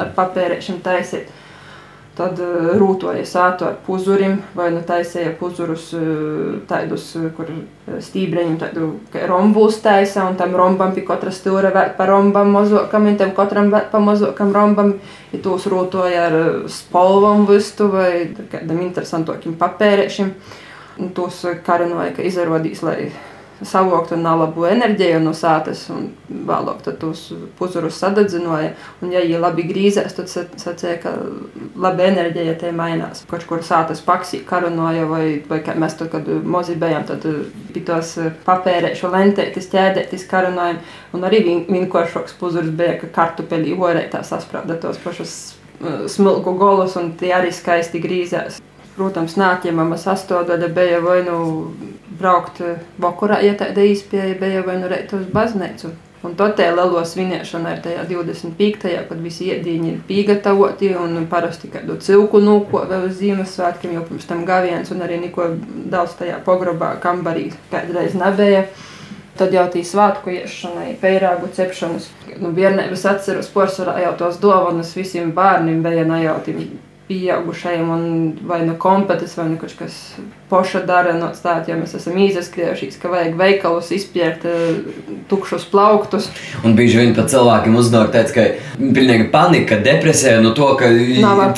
ar 0.01 0.15
papērēšiem 0.17 0.81
taisīt. 0.87 1.29
Tad 2.21 2.41
uh, 2.45 2.73
rūtoja 2.77 3.23
sātu 3.25 3.65
ar 3.65 3.79
puzurim, 3.87 4.35
vai 4.53 4.67
nu 4.75 4.83
taisīja 4.85 5.31
puzurus 5.39 5.87
uh, 5.97 6.59
tādus, 6.69 7.07
kur 7.37 7.49
stībreņiem 8.05 8.59
tādu 8.61 8.91
rombus 9.31 9.79
taisa, 9.81 10.27
un 10.29 10.37
tam 10.37 10.53
rombam 10.59 10.93
pie 10.93 11.07
katra 11.09 11.33
stūra 11.33 11.73
vēl 11.73 11.95
pa 11.97 12.09
rombam 12.11 12.53
mozokam, 12.53 13.09
un 13.09 13.17
tam 13.21 13.33
katram 13.37 13.73
vēl 13.73 13.89
pa 13.93 14.03
mozokam 14.05 14.53
rombam, 14.53 14.93
ja 15.33 15.41
tūs 15.41 15.65
rūtoja 15.73 16.27
ar 16.29 16.39
spolvam 16.69 17.47
vistu 17.49 17.89
vai 17.95 18.13
kādam 18.53 18.85
interesantokim 18.85 19.57
papērēšim. 19.61 20.35
Un 21.01 21.15
tūs 21.17 21.41
karinoja, 21.65 22.13
ka 22.13 22.25
izrodīs, 22.29 22.83
lai 22.85 23.09
savoktu 23.67 24.17
nalabu 24.17 24.65
enerģiju 24.69 25.19
no 25.23 25.33
sātas 25.37 25.83
un 25.93 26.11
vēlāk 26.49 26.83
tos 27.01 27.27
puzurus 27.59 27.99
sadedzināja. 28.01 28.73
Un, 29.03 29.13
ja 29.13 29.23
viņi 29.25 29.41
labi 29.43 29.67
grīzēs, 29.69 30.17
tad 30.17 30.31
sacīja, 30.31 30.97
ka 31.03 31.15
laba 31.81 32.07
enerģija 32.09 32.57
te 32.61 32.73
mainās. 32.77 33.25
Kaut 33.31 33.45
kur 33.49 33.65
sātas 33.67 34.03
paksī 34.05 34.43
karonoja 34.47 35.07
vai, 35.11 35.25
vai 35.49 35.61
kā 35.67 35.77
mēs 35.79 35.99
tur, 35.99 36.11
kad 36.13 36.29
mozi 36.45 36.79
bijām, 36.81 37.05
tad 37.09 37.27
bija 37.75 37.87
tos 37.93 38.17
papērēšu 38.47 39.13
lentētis, 39.13 39.71
ķēdētis 39.73 40.27
karonojam. 40.31 40.81
Un 41.17 41.29
arī 41.29 41.45
vienkāršoks 41.69 42.37
puzurs 42.41 42.73
bija, 42.77 42.99
ka 43.03 43.13
kartupeli 43.21 43.77
orē 43.77 44.07
tā 44.13 44.25
sasprāda 44.27 44.79
tos 44.81 45.01
pašus 45.05 45.39
smilku 46.09 46.55
golus 46.61 46.97
un 47.01 47.15
tie 47.21 47.33
arī 47.37 47.53
skaisti 47.55 48.01
grīzēs. 48.03 48.61
Protams, 48.97 49.37
nākamā 49.41 49.97
sastāvdaļa 49.97 50.69
bija 50.77 50.99
vai 51.01 51.21
nu 51.25 51.39
braukt 52.21 52.63
vakarā, 53.01 53.41
ja 53.45 53.57
tāda 53.59 53.83
īspēja 53.89 54.39
bija, 54.41 54.63
vai 54.67 54.79
nu 54.83 54.93
reit 54.93 55.13
uz 55.17 55.27
baznīcu. 55.33 55.91
Un 56.21 56.35
to 56.37 56.51
tā 56.53 56.67
lielo 56.69 57.01
svinēšana 57.09 57.71
ir 57.73 57.79
tajā 57.81 58.03
25. 58.11 58.91
kad 59.09 59.21
visi 59.25 59.47
iedīņi 59.49 59.89
ir 59.89 60.03
pīgatavoti 60.05 60.91
un 61.01 61.17
parasti 61.31 61.71
kādu 61.73 61.97
cilku 62.05 62.43
nūko 62.45 62.83
vēl 62.91 63.07
uz 63.09 63.15
Ziemassvētkiem, 63.23 63.95
jo 63.97 64.03
pirms 64.05 64.29
tam 64.29 64.45
gaviens 64.49 64.93
un 64.93 65.01
arī 65.07 65.17
neko 65.23 65.49
daudz 65.89 66.19
tajā 66.19 66.37
pogrobā 66.45 66.93
kambarī 67.01 67.49
kādreiz 67.73 68.19
nebija. 68.21 68.67
Tad 69.41 69.57
jau 69.57 69.65
tī 69.73 69.81
svētku 69.87 70.35
iešanai, 70.35 70.99
pērāgu 71.01 71.49
cepšanas. 71.57 72.11
Nu, 72.43 72.51
bērnības 72.53 73.07
atceros, 73.09 73.49
porcelāna 73.55 74.05
jau 74.05 74.13
tos 74.21 74.37
dāvanas 74.43 74.93
visiem 74.99 75.33
bērniem 75.33 75.81
bija 75.87 76.05
najauti 76.05 76.59
pieaugušajiem, 77.11 77.89
un 77.91 78.03
vai 78.47 78.61
nu 78.67 78.77
kompetences, 78.79 79.35
vai 79.35 79.49
nu 79.51 79.57
kaut 79.59 79.73
kas 79.79 79.95
poša 80.51 80.85
dara 80.87 81.17
no 81.19 81.31
tāda, 81.35 81.67
jo 81.67 81.79
mēs 81.81 81.97
esam 81.99 82.19
izskrējušies, 82.23 82.99
ka 83.03 83.11
vajag 83.11 83.35
veikalus 83.39 83.91
izpirkt 83.95 84.47
tukšus 85.31 85.67
plauktus. 85.73 86.29
Un 86.63 86.77
bieži 86.79 87.01
vien 87.03 87.17
pat 87.17 87.33
cilvēkiem 87.33 87.75
uznāk 87.83 88.13
tāds, 88.15 88.35
ka 88.35 88.47
pilnīgi 88.79 89.27
panika, 89.35 89.81
depresija 89.83 90.39
no 90.45 90.55
to, 90.55 90.71
ka 90.79 90.91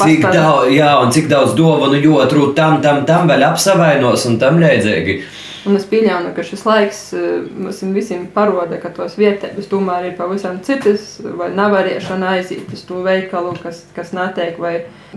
cik 0.01 0.25
daudz, 0.25 0.73
jā, 0.73 0.91
un 1.05 1.13
cik 1.13 1.29
daudz 1.33 1.53
dāvanu 1.59 2.01
jūtu 2.01 2.49
tam, 2.57 2.81
tam, 2.85 3.05
tam 3.09 3.29
vēl 3.29 3.45
apsavainos 3.53 4.25
un 4.31 4.41
tam 4.41 4.61
līdzīgi. 4.63 5.21
Un 5.63 5.77
es 5.79 5.85
pieņēmu, 5.87 6.33
ka 6.35 6.43
šis 6.43 6.65
laiks 6.67 7.01
eh, 7.15 7.45
mums 7.55 7.83
visiem 7.95 8.25
parāda, 8.35 8.81
ka 8.83 8.91
tos 8.95 9.15
vietējos 9.15 9.69
tomēr 9.71 10.09
ir 10.09 10.15
pavisam 10.19 10.57
citas, 10.67 11.21
vai 11.23 11.53
nevarēšana 11.55 12.33
aiziet 12.35 12.73
uz 12.75 12.83
to 12.89 12.99
veikalu, 13.05 13.53
kas, 13.63 13.85
kas 13.95 14.11
netiek, 14.17 14.59
vai 14.59 14.73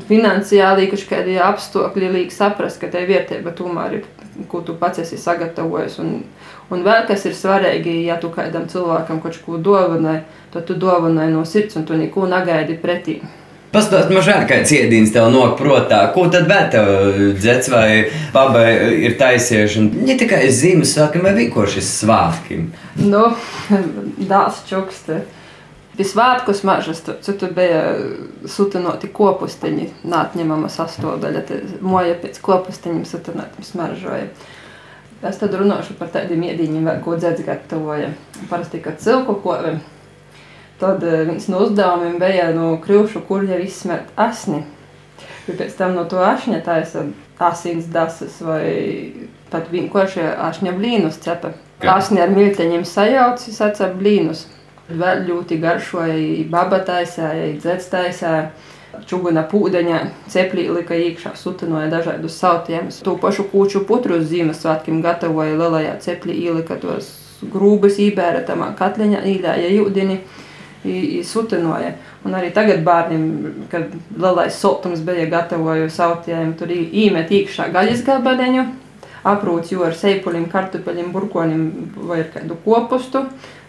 finansiāli 0.06 0.86
kādi 1.10 1.40
apstākļi 1.42 2.12
liek 2.14 2.36
saprast, 2.36 2.78
ka 2.82 2.92
tai 2.94 3.08
vietējā 3.10 3.56
tomēr 3.58 3.98
ir, 3.98 4.06
ko 4.52 4.62
tu 4.62 4.76
pats 4.78 5.02
esi 5.02 5.18
sagatavojis. 5.18 5.98
Un, 6.04 6.20
un 6.70 6.86
vēl 6.86 7.08
kas 7.10 7.26
ir 7.26 7.34
svarīgi, 7.34 7.96
ja 8.06 8.20
tu 8.22 8.30
kādam 8.30 8.70
cilvēkam 8.70 9.24
kaut 9.24 9.42
ko 9.48 9.58
dāvinai, 9.58 10.20
tad 10.54 10.70
tu 10.70 10.78
dāvinai 10.78 11.32
no 11.34 11.42
sirds 11.42 11.82
un 11.82 11.90
tu 11.90 11.98
neko 11.98 12.30
negaidi 12.30 12.78
pretī. 12.78 13.18
Pastāstiet, 13.76 14.12
man 14.16 14.24
žēl, 14.24 14.44
kāds 14.48 14.72
iedīns 14.72 15.12
tev 15.12 15.26
nok 15.34 15.58
protā. 15.60 15.98
Ko 16.16 16.30
tad 16.32 16.48
vēl 16.48 16.68
tev 16.72 16.90
dzets 17.36 17.68
vai 17.74 17.88
babai 18.32 18.70
ir 19.04 19.18
taisījuši? 19.20 19.82
Ne 20.08 20.16
tikai 20.20 20.46
Ziemassvētkiem 20.48 21.26
vai 21.26 21.34
vienkārši 21.36 21.84
svātkiem. 21.84 22.70
Nu, 23.04 23.26
dāls 24.32 24.62
čukste. 24.70 25.26
Pie 25.96 26.04
svētku 26.08 26.52
smaržas, 26.56 27.02
tur 27.04 27.52
bija 27.56 27.82
sutinoti 28.52 29.08
kopusteņi, 29.16 29.90
nātņemama 30.12 30.72
sastāvdaļa, 30.72 31.44
moja 31.84 32.18
pēc 32.20 32.40
kopusteņiem 32.44 33.06
sutinotiem 33.08 33.68
smaržoja. 33.68 34.30
Es 35.26 35.40
tad 35.42 35.56
runāšu 35.56 35.96
par 36.00 36.12
tādiem 36.14 36.44
iedīņiem, 36.48 36.90
ko 37.04 37.16
dzēdz 37.20 37.44
gatavoja. 37.48 38.12
Parasti, 38.50 38.84
kad 38.84 39.00
cilku 39.04 39.38
kovi 39.44 39.78
Tad 40.80 41.04
uh, 41.04 41.22
viens 41.28 41.48
no 41.52 41.62
uzdevumiem 41.66 42.18
bija 42.20 42.50
no 42.56 42.74
krūšu 42.84 43.24
kurļa 43.30 43.62
izsmert 43.64 44.12
asni. 44.20 44.64
Pēc 45.46 45.78
tam 45.78 45.94
no 45.96 46.04
to 46.10 46.20
ašņa 46.26 46.64
taisa 46.66 47.06
asins 47.40 47.88
dasas 47.92 48.40
vai 48.42 49.30
pat 49.52 49.70
vienkārši 49.72 50.24
ašņa 50.50 50.74
blīnus 50.76 51.20
cepa. 51.24 51.54
Asni 51.86 52.22
ar 52.24 52.32
milteņiem 52.34 52.86
sajauci, 52.88 53.54
sacep 53.54 53.98
blīnus. 54.00 54.46
Vēl 54.86 55.26
ļoti 55.28 55.58
garšoja 55.62 56.46
baba 56.52 56.80
taisēja, 56.86 57.52
dzets 57.60 57.92
taisēja. 57.92 58.48
Čuguna 59.10 59.42
pūdeņā 59.52 59.98
ceplī 60.32 60.70
lika 60.72 60.96
iekšā, 60.96 61.34
sutinoja 61.36 61.90
dažādus 61.92 62.38
sautiemus. 62.40 63.02
To 63.04 63.18
pašu 63.20 63.44
kūču 63.52 63.82
putru 63.90 64.22
uz 64.22 64.30
Ziemassvētkiem 64.30 65.02
gatavoja 65.04 65.58
lielajā 65.60 65.98
ceplī, 66.06 66.38
ielika 66.48 66.78
tos 66.80 67.10
grūbas, 67.52 68.00
ībēra 68.00 68.46
tamā 68.48 68.70
katliņā, 68.80 69.20
īlēja 69.34 69.74
jūdini 69.74 70.22
sutinoja. 71.26 71.96
Un 72.26 72.38
arī 72.38 72.52
tagad 72.54 72.84
bērniem, 72.86 73.26
kad 73.72 73.92
lielais 74.18 74.58
siltums 74.60 75.04
bija 75.06 75.28
gatavoju 75.32 75.90
sautiem, 75.94 76.56
tur 76.58 76.72
īmet 76.76 77.34
iekšā 77.34 77.70
gaļas 77.74 78.06
gabaliņu, 78.08 78.66
aprūc 79.26 79.74
jau 79.74 79.84
ar 79.86 79.98
seipuļiem, 79.98 80.50
kartupeļiem, 80.54 81.12
burkoņiem 81.14 81.68
vai 82.08 82.24
ar 82.24 82.34
kādu 82.34 82.58
kopustu. 82.66 83.26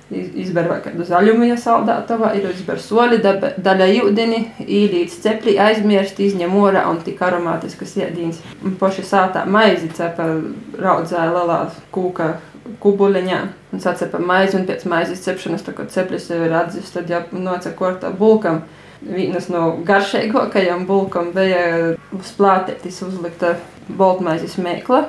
Izber 0.07 0.69
vai 0.71 0.77
kādu 0.85 1.03
zaļumu 1.03 1.49
iesaldētavā, 1.51 2.29
ir 2.39 2.45
izber 2.53 2.79
soli, 2.79 3.17
daļa 3.19 3.89
jūdeni, 3.91 4.39
īlīdz 4.63 5.17
ceplī, 5.25 5.57
aizmirst, 5.59 6.21
izņem 6.23 6.55
orā 6.55 6.85
un 6.87 7.01
tik 7.03 7.19
aromātiskas 7.27 7.97
iedīns. 7.99 8.39
Poši 8.79 9.03
sātā 9.03 9.43
maizi 9.51 9.91
cepa 9.99 10.29
raudzēja 10.79 11.33
lielā 11.35 11.59
kūka 11.91 12.37
kubuļiņā 12.83 13.41
un 13.73 13.83
sacepa 13.83 14.21
maizi, 14.23 14.59
un 14.61 14.67
pēc 14.69 14.87
maizes 14.91 15.23
cepšanas, 15.27 15.65
tā 15.67 15.75
kā 15.77 15.87
ceplis 15.93 16.31
jau 16.31 16.41
ir 16.45 16.55
atzis, 16.57 16.93
tad 16.95 17.11
jau 17.11 17.23
nocek 17.33 17.77
kortā 17.79 18.13
bulkam. 18.15 18.65
Vienas 19.07 19.51
no 19.53 19.75
garšīgākajām 19.87 20.87
bulkām 20.89 21.31
bija 21.37 21.95
uz 22.17 22.33
plātētis 22.39 23.03
uzlikta 23.05 23.55
boltmaizes 23.89 24.57
mēkla, 24.59 25.05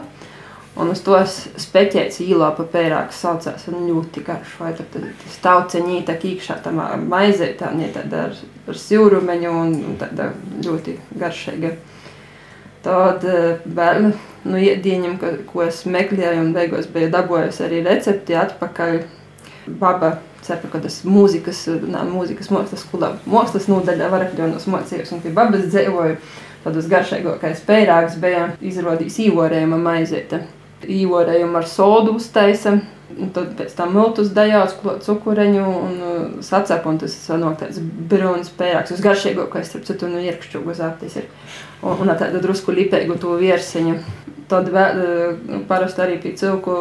un 0.78 0.92
uz 0.94 1.02
tos 1.06 1.38
speķēts 1.58 2.20
īlāpa 2.26 2.68
pērāks 2.72 3.22
saucās, 3.24 3.68
un 3.72 3.88
ļoti 3.88 4.24
garš, 4.28 4.58
vai 4.62 4.74
tad 4.78 4.98
tas 4.98 5.38
tauceņī 5.46 6.02
tā 6.08 6.18
kīkšā 6.22 6.60
tamā 6.66 6.92
maizē, 7.02 7.54
tā 7.58 7.72
nie 7.76 7.90
tāda 7.96 8.28
ar, 8.28 8.42
ar 8.68 8.82
silrumeņu 8.84 9.54
un, 9.64 9.78
un 9.92 10.02
tāda 10.02 10.32
ļoti 10.66 10.98
garšīga. 11.18 11.74
Tad 12.86 13.24
vēl 13.66 14.12
nu, 14.48 14.58
iedīņam, 14.58 15.18
ko, 15.22 15.34
ko 15.50 15.66
es 15.66 15.84
meklēju, 15.90 16.44
un 16.46 16.54
beigās 16.56 16.88
biju 16.94 17.12
dabūjusi 17.14 17.64
arī 17.66 17.84
recepti 17.88 18.38
atpakaļ. 18.38 19.00
Baba 19.68 20.14
cepa, 20.46 20.70
ka 20.72 20.80
tas 20.84 21.02
mūzikas, 21.04 21.66
nā, 21.84 22.06
mūzikas 22.08 22.52
mākslas 22.54 22.86
skolā, 22.86 23.16
mākslas 23.28 23.68
nodaļā 23.68 24.08
varakļonos 24.14 24.68
mocījos, 24.72 25.12
un 25.12 25.24
pie 25.24 25.34
babas 25.36 25.68
dzēvoju. 25.68 26.20
Tad 26.64 26.78
uz 26.80 26.88
garšīgākais 26.92 27.64
pērāgs 27.68 28.16
bija 28.20 28.48
izrādījis 28.66 29.20
īvorējuma 29.28 29.78
maizēta. 29.80 30.42
Īvorējumu 30.84 31.60
ar 31.60 31.68
sodu 31.70 32.16
uztaisa, 32.20 32.78
Un 33.16 33.30
tad 33.32 33.54
pēc 33.56 33.72
tam 33.78 33.94
miltus 33.96 34.34
dajās, 34.36 34.74
cukureņu 35.06 35.64
un 35.64 35.94
uh, 36.04 36.18
sacepu, 36.44 36.92
un 36.92 37.00
tas 37.00 37.14
sanāk 37.16 37.62
tāds 37.62 37.80
brūns 37.80 38.52
pērāks. 38.60 38.92
Uz 38.98 39.04
garšīgākais, 39.06 39.70
starp 39.72 39.88
citu, 39.88 40.10
nu 40.12 40.20
ierkšķugu 40.26 40.76
zāptis 40.76 41.16
ir. 41.22 41.30
Un, 41.80 41.96
un 42.04 42.12
tāda 42.12 42.42
drusku 42.44 42.76
lipēgu 42.76 43.16
to 43.22 43.38
viersiņu. 43.40 43.96
Tad 44.52 44.68
vēl, 44.76 45.00
uh, 45.00 45.64
parasti 45.72 46.04
arī 46.04 46.20
pie 46.24 46.36
cilku 46.40 46.76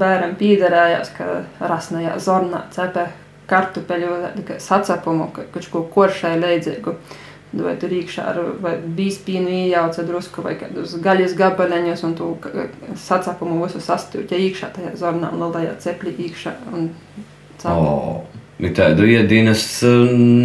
bērnam 0.00 0.34
pīderējās, 0.40 1.12
ka 1.18 1.30
rasnajā 1.60 2.16
zornā 2.24 2.64
cepē 2.72 3.10
kartupeļu 3.48 4.16
sacepumu, 4.60 5.30
kaut 5.32 5.72
ko 5.72 5.84
koršai 5.92 6.36
leidzīgu 6.40 6.96
vai 7.52 7.74
tur 7.80 7.92
iekšā 7.96 8.24
ar 8.30 8.40
bīspīnu 8.96 9.52
iejauca 9.64 10.04
drusku 10.04 10.44
vai 10.44 10.54
kādus 10.60 10.98
gaļas 11.04 11.34
gabaleņus 11.38 12.04
un 12.04 12.14
tu 12.18 12.30
sacapumu 13.00 13.62
visu 13.64 13.80
sastūķa 13.84 14.40
iekšā 14.48 14.72
tajā 14.76 14.94
zornā 15.00 15.32
lielajā 15.32 15.76
ceplī 15.84 16.12
iekšā 16.28 16.54
un 16.72 16.90
caur. 17.62 17.78
Oh. 17.78 18.38
Tādu 18.58 19.06
iedīnas 19.06 19.62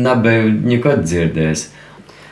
nebiju 0.06 0.52
nekad 0.70 1.02
dzirdējis. 1.02 1.64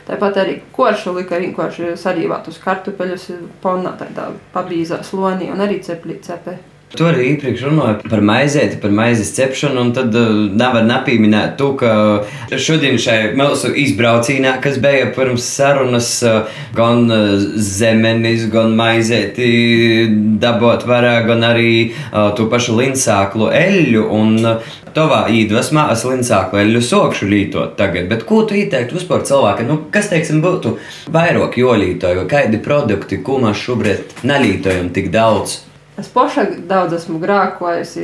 Tāpat 0.06 0.38
arī 0.44 0.60
koršu 0.75 1.16
lika 1.16 1.40
vienkārši 1.42 1.96
sarīvāt 1.98 2.50
uz 2.51 2.60
kartupeļus, 2.62 3.30
ponā 3.63 3.96
tādā 3.98 4.28
pabīzā 4.54 5.01
slonī 5.08 5.50
un 5.54 5.63
arī 5.66 5.80
ceplī 5.82 6.20
cepē. 6.22 6.58
Tu 6.91 7.05
arī 7.07 7.29
iepriekš 7.29 7.62
runāji 7.69 8.10
par 8.12 8.19
maizēti, 8.27 8.77
par 8.83 8.91
maizes 8.91 9.29
cepšanu, 9.38 9.79
un 9.86 9.91
tad 9.95 10.15
uh, 10.17 10.31
nevar 10.60 10.83
nepieminēt 10.83 11.53
to, 11.60 11.69
ka 11.79 11.91
šodien 12.60 13.00
šai 13.00 13.31
mūsu 13.39 13.71
izbraucīnā, 13.79 14.57
kas 14.63 14.75
bija 14.83 15.07
pirms 15.15 15.48
sarunas, 15.53 16.10
uh, 16.27 16.51
gan 16.75 17.07
uh, 17.07 17.38
zemenis, 17.55 18.43
gan 18.51 18.75
maizēti 18.75 19.48
dabot 20.43 20.83
varā, 20.89 21.21
gan 21.29 21.48
arī 21.48 21.71
uh, 21.88 22.33
to 22.36 22.50
pašu 22.51 22.75
linsāklu 22.81 23.48
eļļu. 23.55 24.05
Un, 24.19 24.38
uh, 24.43 24.77
Tavā 24.91 25.21
iedvesmā 25.31 25.86
es 25.93 26.01
linsāku 26.03 26.57
eļļu 26.60 26.81
sokšu 26.83 27.29
lītot 27.31 27.77
tagad, 27.79 28.10
bet 28.12 28.25
ko 28.27 28.41
tu 28.43 28.57
ieteiktu 28.60 28.98
vispār 28.98 29.24
cilvēkam? 29.24 29.69
Nu, 29.71 29.77
kas, 29.93 30.12
teiksim, 30.12 30.43
būtu 30.43 30.75
vairāk 31.15 31.55
jolītoju, 31.62 32.27
kādi 32.27 32.60
produkti, 32.60 33.24
ko 33.24 33.39
mēs 33.39 33.63
šobrīd 33.63 34.25
nelītojam 34.27 34.91
tik 34.91 35.07
daudz? 35.15 35.62
Es 36.00 36.07
pašai 36.07 36.45
daudz 36.69 36.95
esmu 36.95 37.19
grākojusi, 37.19 38.03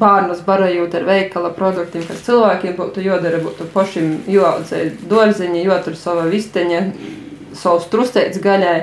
bērnus 0.00 0.44
barojot 0.46 0.94
ar 0.94 1.06
veikala 1.08 1.50
produktiem, 1.56 2.04
kas 2.06 2.22
cilvēkiem 2.28 2.76
būtu 2.78 3.02
jādara, 3.02 3.40
būtu 3.42 3.66
pašiem 3.74 4.12
jāaudzē 4.30 4.84
dārziņi, 5.10 5.64
jātur 5.66 5.98
sava 5.98 6.28
visteņa, 6.30 6.84
savs 7.58 7.90
trustēts 7.90 8.38
gaļai 8.44 8.78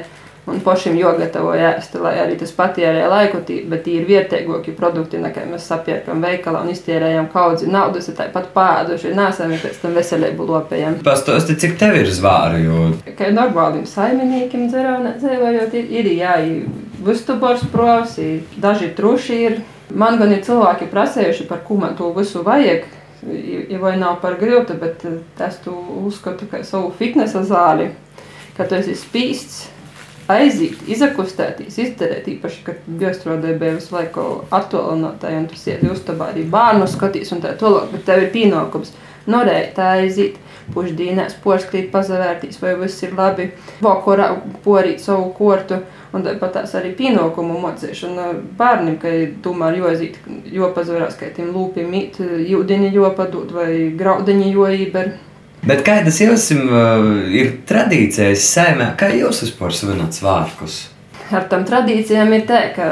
un 0.52 0.60
pašiem 0.62 0.98
jāgatavo 1.00 1.56
ēst, 1.58 1.96
lai 2.02 2.14
arī 2.22 2.36
tas 2.38 2.52
patērē 2.54 3.08
laiku, 3.10 3.40
tī, 3.48 3.62
bet 3.70 3.86
tie 3.88 3.96
ir 4.02 4.06
vietēgākie 4.10 4.76
produkti, 4.78 5.18
nekā 5.22 5.46
mēs 5.50 5.66
sapērkam 5.72 6.22
veikalā 6.22 6.62
un 6.62 6.70
iztērējam 6.74 7.32
kaudzi 7.34 7.70
naudas, 7.72 8.10
ir 8.12 8.18
tāpat 8.20 8.52
pāduši, 8.54 9.16
nesam 9.18 9.56
pēc 9.64 9.80
tam 9.82 9.98
veselību 9.98 10.46
lopējam. 10.52 11.00
Pastāsti, 11.08 11.58
cik 11.64 11.80
tev 11.82 11.98
ir 12.04 12.12
zvāri, 12.14 12.66
jo... 12.68 12.92
Kā 13.18 13.32
normālim 13.34 13.88
saimniekiem 13.90 14.68
dzerā, 14.70 15.00
dzīvojot, 15.18 15.80
ir, 15.82 15.90
ir 16.02 16.12
jāi 16.14 16.50
Vistubors 17.04 17.64
provs, 17.72 18.20
daži 18.58 18.94
truši 18.96 19.42
ir. 19.48 19.62
Man 19.90 20.18
gan 20.18 20.32
ir 20.34 20.42
cilvēki 20.46 20.88
prasējuši, 20.90 21.46
par 21.50 21.62
ko 21.68 21.78
man 21.78 21.94
to 21.98 22.10
visu 22.16 22.42
vajag. 22.46 22.88
Ja 23.70 23.80
vai 23.82 23.96
nav 23.98 24.20
par 24.22 24.38
grūti, 24.40 24.76
bet 24.78 25.06
es 25.42 25.62
to 25.64 25.74
uzskatu 26.06 26.48
kā 26.50 26.64
savu 26.66 26.92
fitnesa 26.98 27.44
zāli. 27.46 27.92
Kad 28.58 28.70
tu 28.70 28.78
esi 28.78 28.96
spīsts, 28.98 29.66
aiziet, 30.32 30.80
izakustēties, 30.90 31.78
izdarīt, 31.82 32.30
īpaši, 32.36 32.62
kad 32.66 32.86
biostrādē 32.88 33.54
bija 33.60 33.78
visu 33.78 33.96
laiku 33.96 34.26
attālinātāji, 34.54 35.42
un 35.42 35.50
tu 35.52 35.60
sēdi 35.60 35.92
uztabā 35.94 36.32
arī 36.34 36.46
bērnu 36.50 36.88
skatīs 36.90 37.34
un 37.36 37.44
tā 37.44 37.54
tālāk, 37.60 37.92
bet 37.94 38.06
tev 38.08 38.24
ir 38.24 38.32
pienākums 38.34 38.94
norēt, 39.30 39.78
aiziet, 39.82 40.40
pušdīnēs, 40.74 41.38
poskrīt, 41.44 41.92
pazavērtīs, 41.94 42.58
vai 42.62 42.74
viss 42.80 43.04
ir 43.06 43.14
labi, 43.18 43.52
vakarā 43.86 44.32
porīt 44.66 45.04
savu 45.04 45.30
kortu. 45.38 45.84
Un 46.16 46.24
tāpat 46.24 46.54
tās 46.56 46.72
arī 46.80 46.94
pienākumu 46.96 47.58
mocīšana 47.60 48.30
bērniem, 48.56 48.96
ka 49.02 49.12
tomēr 49.44 49.82
jāiziet, 49.82 50.18
jo 50.48 50.70
pazvarās, 50.76 51.18
ka 51.20 51.28
tiem 51.36 51.52
lūpiem 51.52 51.90
mīt, 51.92 52.22
jūdiņi 52.24 52.94
jopadūt 52.96 53.52
vai 53.56 53.70
graudiņi 54.00 54.52
joīber. 54.54 55.12
Bet 55.66 55.84
kādas 55.84 56.22
jums 56.22 56.48
ir 56.54 57.56
tradīcijas 57.68 58.48
saimē, 58.48 58.94
kā 59.00 59.12
jūs 59.18 59.44
vispār 59.44 59.76
svinat 59.76 60.16
svārkus? 60.16 60.95
Ar 61.34 61.48
tām 61.50 61.64
tradīcijām 61.66 62.34
ir 62.36 62.44
tā, 62.50 62.60
ka 62.76 62.86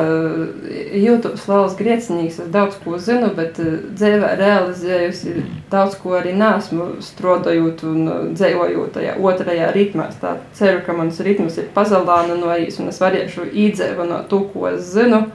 YouTube 0.97 1.37
slavas 1.41 1.75
griecinīgs, 1.77 2.39
es 2.43 2.49
daudz 2.53 2.79
ko 2.83 2.97
zinu, 3.01 3.29
bet 3.37 3.59
eh, 3.61 3.75
dzīvē 3.93 4.33
realizējusi 4.39 5.35
daudz 5.71 5.97
ko 6.01 6.15
arī 6.19 6.33
nesmu 6.37 6.89
strādājot 7.03 7.85
un 7.89 8.01
eh, 8.07 8.25
dzīvojot 8.33 8.95
tajā 8.97 9.15
otrajā 9.21 9.69
ritmā. 9.75 10.09
Tā 10.21 10.37
ceru, 10.57 10.81
ka 10.85 10.97
mans 10.97 11.21
ritms 11.25 11.59
ir 11.61 11.69
pazalāna 11.75 12.37
no 12.39 12.53
īs 12.57 12.79
un 12.81 12.91
es 12.93 13.01
varēšu 13.03 13.49
īdzēva 13.51 14.09
no 14.09 14.23
to, 14.29 14.43
ko 14.53 14.67
es 14.71 14.89
zinu, 14.95 15.25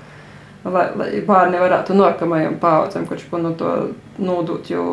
lai, 0.66 0.88
lai 0.98 1.08
bērni 1.26 1.62
varētu 1.62 1.96
nākamajam 1.98 2.58
paudzēm, 2.62 3.06
kurš 3.08 3.28
pa 3.30 3.40
no 3.42 3.54
to 3.58 3.74
nodūt, 4.18 4.72
jo 4.72 4.84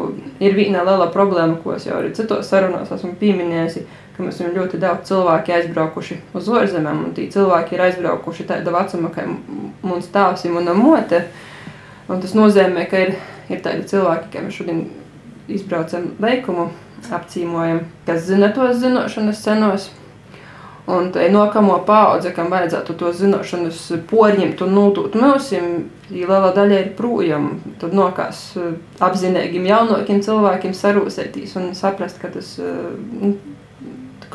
ir 0.44 0.58
viena 0.58 0.86
liela 0.86 1.10
problēma, 1.14 1.58
ko 1.64 1.74
es 1.78 1.88
jau 1.90 1.98
arī 2.00 2.14
citos 2.18 2.50
sarunās 2.52 2.94
esmu 2.94 3.16
pieminējusi, 3.22 3.86
ka 4.16 4.24
mēs 4.24 4.40
esam 4.40 4.54
ļoti 4.56 4.80
daudz 4.80 5.10
cilvēku 5.10 5.56
aizbraukuši 5.58 6.20
uz 6.38 6.48
ārzemēm, 6.60 7.02
un 7.08 7.16
tie 7.18 7.28
cilvēki 7.32 7.76
ir 7.76 7.84
aizbraukuši 7.90 8.48
tāda 8.52 8.74
vecuma, 8.76 9.12
kā 9.12 9.28
mums 9.84 10.08
tēvs 10.14 10.46
ir 10.48 10.56
mana 10.56 10.76
mote. 10.78 11.26
Un 12.08 12.22
tas 12.22 12.36
nozīmē, 12.38 12.86
ka 12.90 13.02
ir, 13.02 13.16
ir 13.50 13.62
tādi 13.66 13.88
cilvēki, 13.90 14.32
kā 14.32 14.46
mēs 14.46 14.60
šodien 14.60 14.86
izbraucam 15.52 16.12
veikumu, 16.22 16.70
apcīmojam, 17.14 17.84
kas 18.08 18.26
zina 18.30 18.52
tos 18.56 18.80
zināšanas 18.82 19.44
senos. 19.44 19.92
Un 20.86 21.08
tā 21.10 21.24
ir 21.26 21.32
nākamā 21.34 21.80
paudze, 21.86 22.30
kam 22.34 22.52
vajadzētu 22.54 22.94
to 23.00 23.10
zināšanas 23.18 23.80
porņemt 24.06 24.60
un 24.62 24.76
nūtūt 24.78 25.16
mūsim, 25.18 25.70
ja 26.14 26.28
liela 26.30 26.52
daļa 26.54 26.82
ir 26.84 26.92
projām. 26.98 27.48
Tad 27.82 27.96
nokās 27.98 28.52
apzinīgiem 29.02 29.66
jaunākiem 29.66 30.22
cilvēkiem 30.26 30.76
sarūsētīs 30.78 31.58
un 31.58 31.72
saprast, 31.78 32.22
ka 32.22 32.30
tas 32.36 32.54
nu, 32.62 33.34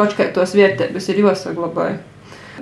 kaut 0.00 0.16
kā 0.16 0.30
tos 0.34 0.56
vietējumus 0.56 1.10
ir 1.12 1.20
jāsaglabā. 1.24 1.90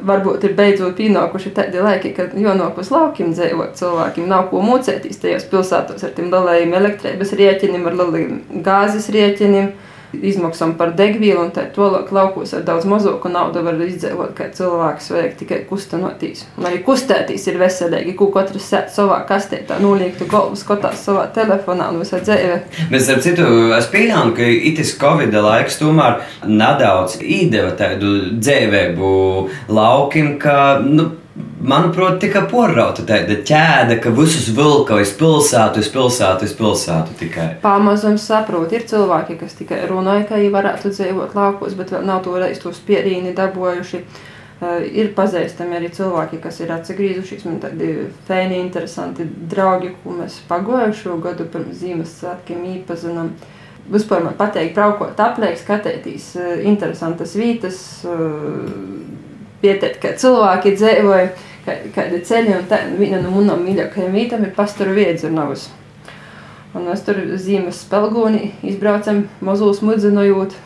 Varbūt 0.09 0.45
ir 0.47 0.55
beidzot 0.55 0.95
pienākuši 0.99 1.51
tādi 1.57 1.81
laiki, 1.83 2.13
kad 2.15 2.35
jānāk 2.39 2.77
uz 2.79 2.91
laukiem 2.95 3.33
dzīvot 3.35 3.79
cilvēkiem. 3.79 4.29
Nav 4.31 4.47
ko 4.53 4.61
mūcēties 4.63 5.19
tajos 5.23 5.47
pilsētos 5.51 6.05
ar 6.07 6.13
tiem 6.15 6.29
lielajiem 6.31 6.75
elektrības 6.79 7.35
rēķiniem, 7.41 7.87
ar 7.89 7.97
lielajiem 7.99 8.63
gāzes 8.67 9.09
rēķiniem 9.15 9.73
izmaksām 10.13 10.75
par 10.79 10.95
degvielu, 10.97 11.43
un 11.45 11.53
tā 11.55 11.67
tālāk 11.75 12.11
laukos 12.15 12.55
ar 12.57 12.65
daudz 12.67 12.87
mazāku 12.89 13.31
naudu 13.33 13.63
var 13.67 13.79
izdzīvot, 13.85 14.33
kā 14.39 14.49
cilvēks 14.57 15.11
vajag 15.13 15.37
tikai 15.43 15.61
kustinoties. 15.69 16.47
Un 16.59 16.69
arī 16.71 16.81
kustēties 16.87 17.47
ir 17.51 17.61
veselīgi, 17.61 18.17
ko 18.19 18.31
katrs 18.35 18.71
sēž 18.73 18.91
savā 18.95 19.21
kastē, 19.29 19.61
tā 19.69 19.79
noliektu 19.83 20.29
galvu, 20.31 20.57
skatās 20.59 21.05
savā 21.05 21.27
telefonā 21.35 21.91
un 21.93 22.03
visā 22.03 22.23
dzīvē. 22.25 22.59
Bet, 22.93 23.13
ar 23.13 23.23
citu, 23.25 23.47
es 23.77 23.91
pieņēmu, 23.93 24.35
ka 24.39 24.51
itis 24.73 24.95
Covid 25.01 25.37
laiks 25.45 25.81
tomēr 25.83 26.23
nedaudz 26.49 27.21
īdeva 27.23 27.75
tādu 27.79 28.35
dzīvēbu 28.39 29.15
laukim, 29.77 30.37
ka, 30.43 30.59
nu, 30.85 31.11
manuprāt, 31.69 32.19
tika 32.23 32.43
porauta 32.49 33.05
tāda 33.07 33.37
ķēde, 33.47 33.99
ka 34.03 34.13
visus 34.17 34.49
vilka 34.57 34.99
uz 35.03 35.13
pilsētu, 35.19 35.83
uz 35.83 35.91
pilsētu, 35.93 36.49
uz 36.49 36.55
pilsētu 36.59 37.19
tikai. 37.21 37.49
Pamazam 37.63 38.17
saprot, 38.21 38.73
ir 38.73 38.87
cilvēki, 38.89 39.39
kas 39.43 39.59
tikai 39.59 39.85
runāja, 39.91 40.27
ka 40.29 40.41
viņi 40.41 40.55
varētu 40.55 40.95
dzīvot 40.95 41.37
laukos, 41.39 41.77
bet 41.79 41.93
nav 42.07 42.25
to 42.25 42.35
reiz 42.41 42.61
to 42.63 42.73
spierīni 42.77 43.35
dabūjuši. 43.37 44.03
Uh, 44.59 44.83
ir 44.91 45.13
pazīstami 45.15 45.77
arī 45.79 45.91
cilvēki, 45.95 46.41
kas 46.43 46.59
ir 46.65 46.73
atgriezušies. 46.75 47.45
Man 47.47 47.61
tādi 47.63 47.93
fēni, 48.27 48.59
interesanti 48.65 49.27
draugi, 49.53 49.93
ko 50.03 50.17
mēs 50.19 50.41
pagājušo 50.49 51.21
gadu 51.23 51.47
pirms 51.53 51.79
Ziemassvētkiem 51.85 52.65
iepazinām. 52.73 53.31
Vispār 53.89 54.25
man 54.25 54.35
patīk 54.37 54.75
braukot 54.77 55.21
apliek, 55.23 55.55
skatīties 55.61 56.33
uh, 56.41 56.57
interesantas 56.67 57.37
vietas, 57.39 57.79
uh, 58.09 58.67
pieteikt, 59.63 60.03
ka 60.03 60.17
cilvēki 60.19 60.75
dzīvoja 60.75 61.29
kādi 61.95 62.21
ceļi, 62.25 62.55
un 62.57 62.67
tā, 62.71 62.81
viena 62.99 63.21
no 63.23 63.33
manām 63.35 63.65
mīļākajām 63.67 64.17
vietām 64.17 64.47
ir 64.47 64.55
pastoru 64.57 64.97
viedzurnavas. 64.97 65.69
Un 66.77 66.85
mēs 66.91 67.05
tur 67.07 67.21
zīmes 67.41 67.81
spēlgoni 67.87 68.53
izbraucam, 68.69 69.25
mazos 69.45 69.81
mudzinojot 69.83 70.57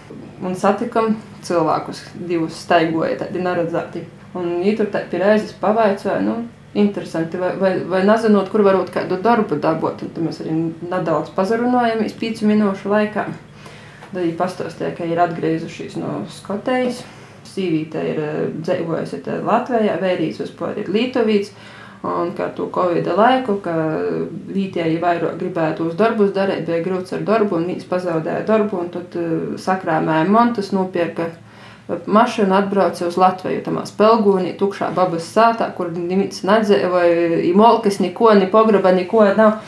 un 0.43 0.57
satikam 0.59 1.15
cilvēkus, 1.47 2.03
divus 2.29 2.59
staigoja, 2.65 3.21
tādi 3.23 3.45
neredzēti. 3.45 4.03
Un 4.35 4.49
viņi 4.59 4.75
tur 4.81 4.91
tā 4.91 5.05
pie 5.11 5.21
reizes 5.23 5.55
pavaicāja, 5.61 6.19
nu, 6.25 6.41
interesanti, 6.75 7.39
vai, 7.39 7.53
vai, 7.61 7.73
vai 7.89 8.03
nezinot, 8.09 8.51
kur 8.51 8.65
varot 8.67 8.91
kādu 8.93 9.21
darbu 9.23 9.61
dabūt. 9.63 10.07
Un 10.07 10.13
tad 10.13 10.27
mēs 10.27 10.43
arī 10.43 10.59
nedaudz 10.89 11.33
pazarunājāmies 11.37 12.17
pīcu 12.19 12.49
minūšu 12.51 12.93
laikā. 12.93 13.27
Tad 14.13 14.21
viņi 14.21 14.37
pastāstīja, 14.39 14.95
ka 14.97 15.09
ir 15.09 15.21
atgriezušies 15.23 15.99
no 16.01 16.23
Skotējas 16.33 17.05
sīvīte 17.53 18.03
ir 18.13 18.19
eh, 18.23 18.41
dzīvojusi 18.65 19.23
Latvijā, 19.47 20.01
vērīs 20.03 20.43
vispār 20.43 20.83
ir 20.83 20.91
Lietuvīts. 20.93 21.55
Un 22.03 22.33
kā 22.35 22.49
to 22.51 22.65
Covid 22.75 23.07
laiku, 23.15 23.61
ka 23.63 23.73
vietēji 24.51 24.97
vairāk 24.99 25.37
gribētu 25.39 25.85
uz 25.87 25.95
darbus 25.95 26.33
darīt, 26.35 26.65
bija 26.67 26.83
grūts 26.83 27.15
ar 27.15 27.23
darbu, 27.23 27.61
un 27.61 27.69
viņš 27.71 27.85
pazaudēja 27.87 28.43
darbu, 28.49 28.81
un 28.83 28.89
tad 28.91 29.15
uh, 29.21 29.53
sakrāmēja 29.55 30.27
montus, 30.27 30.73
nopirka 30.75 31.29
mašīnu, 31.89 32.55
atbrauca 32.57 33.07
uz 33.07 33.19
Latviju, 33.21 33.63
tamā 33.67 33.85
spēlgūnī, 33.89 34.55
tukšā 34.59 34.91
babas 34.97 35.27
sātā, 35.31 35.69
kur 35.77 35.93
neviens 35.95 36.43
nedzēvoja, 36.47 37.39
imolkas, 37.53 38.01
neko, 38.03 38.33
ni 38.39 38.51
pograba, 38.51 38.93
neko 38.97 39.27
nav. 39.39 39.61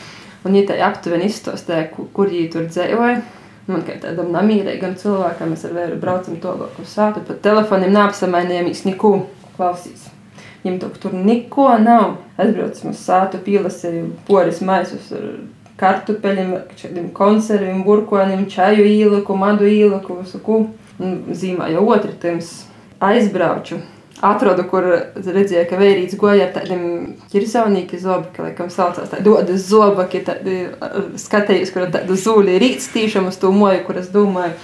Un 0.45 0.53
viņi 0.53 0.67
tā 0.69 0.77
aptuveni 0.85 1.29
izstāstīja, 1.29 1.89
kur 1.95 2.29
viņi 2.29 2.51
tur 2.53 2.67
dzēvoja. 2.69 3.21
Man 3.65 3.81
kā 3.81 3.95
tādam 3.97 4.29
namīrīgam 4.33 4.93
cilvēkam, 4.99 5.55
mēs 5.55 5.63
ar 5.65 5.71
vēru 5.73 5.95
braucam 6.01 6.37
to 6.41 6.51
uz 6.81 6.91
sātu, 6.91 7.23
pat 7.25 7.39
telefoniem 7.41 7.95
neapsamainījāmies 7.95 8.83
neko 8.85 9.15
klausīs. 9.55 10.11
Viņam 10.61 10.77
to 10.83 10.89
tur 11.01 11.15
neko 11.17 11.71
nav. 11.81 12.19
Aizbraucam 12.41 12.91
uz 12.91 13.01
sātu, 13.01 13.41
pīlasēju 13.45 14.11
poris 14.27 14.61
maisus 14.65 15.09
ar 15.17 15.25
kartupeļiem, 15.81 16.53
kādiem 16.77 17.09
konserviem, 17.15 17.81
burkoniem, 17.87 18.45
čaju 18.53 18.85
īliku, 18.85 19.37
madu 19.37 19.67
īliku, 19.69 20.21
visu 20.21 20.41
ko. 20.45 20.61
Un 21.01 21.17
zīmā 21.35 21.67
jau 21.73 21.83
otru 21.91 22.13
tēmas 22.21 22.53
aizbrauču. 23.03 23.81
Atradu, 24.23 24.63
kur 24.71 24.85
redzēju, 25.15 25.65
ka 25.67 25.75
vērīts 25.75 26.15
goja 26.15 26.45
ar 26.45 26.53
tādiem 26.55 26.83
ķirzaunīki 27.33 27.97
zobaki, 27.99 28.45
laikam 28.45 28.69
saucās 28.71 29.09
tā 29.11 29.19
dodas 29.23 29.65
zobaki, 29.67 30.21
tādi 30.23 30.69
skatījus, 31.19 31.73
kur 31.75 31.89
tādu 31.91 32.15
zūli 32.19 32.55
rīts 32.61 32.87
tīšam 32.93 33.27
uz 33.27 33.35
to 33.41 33.51
moju, 33.51 33.81
kur 33.83 33.99
es 33.99 34.07
domāju, 34.13 34.55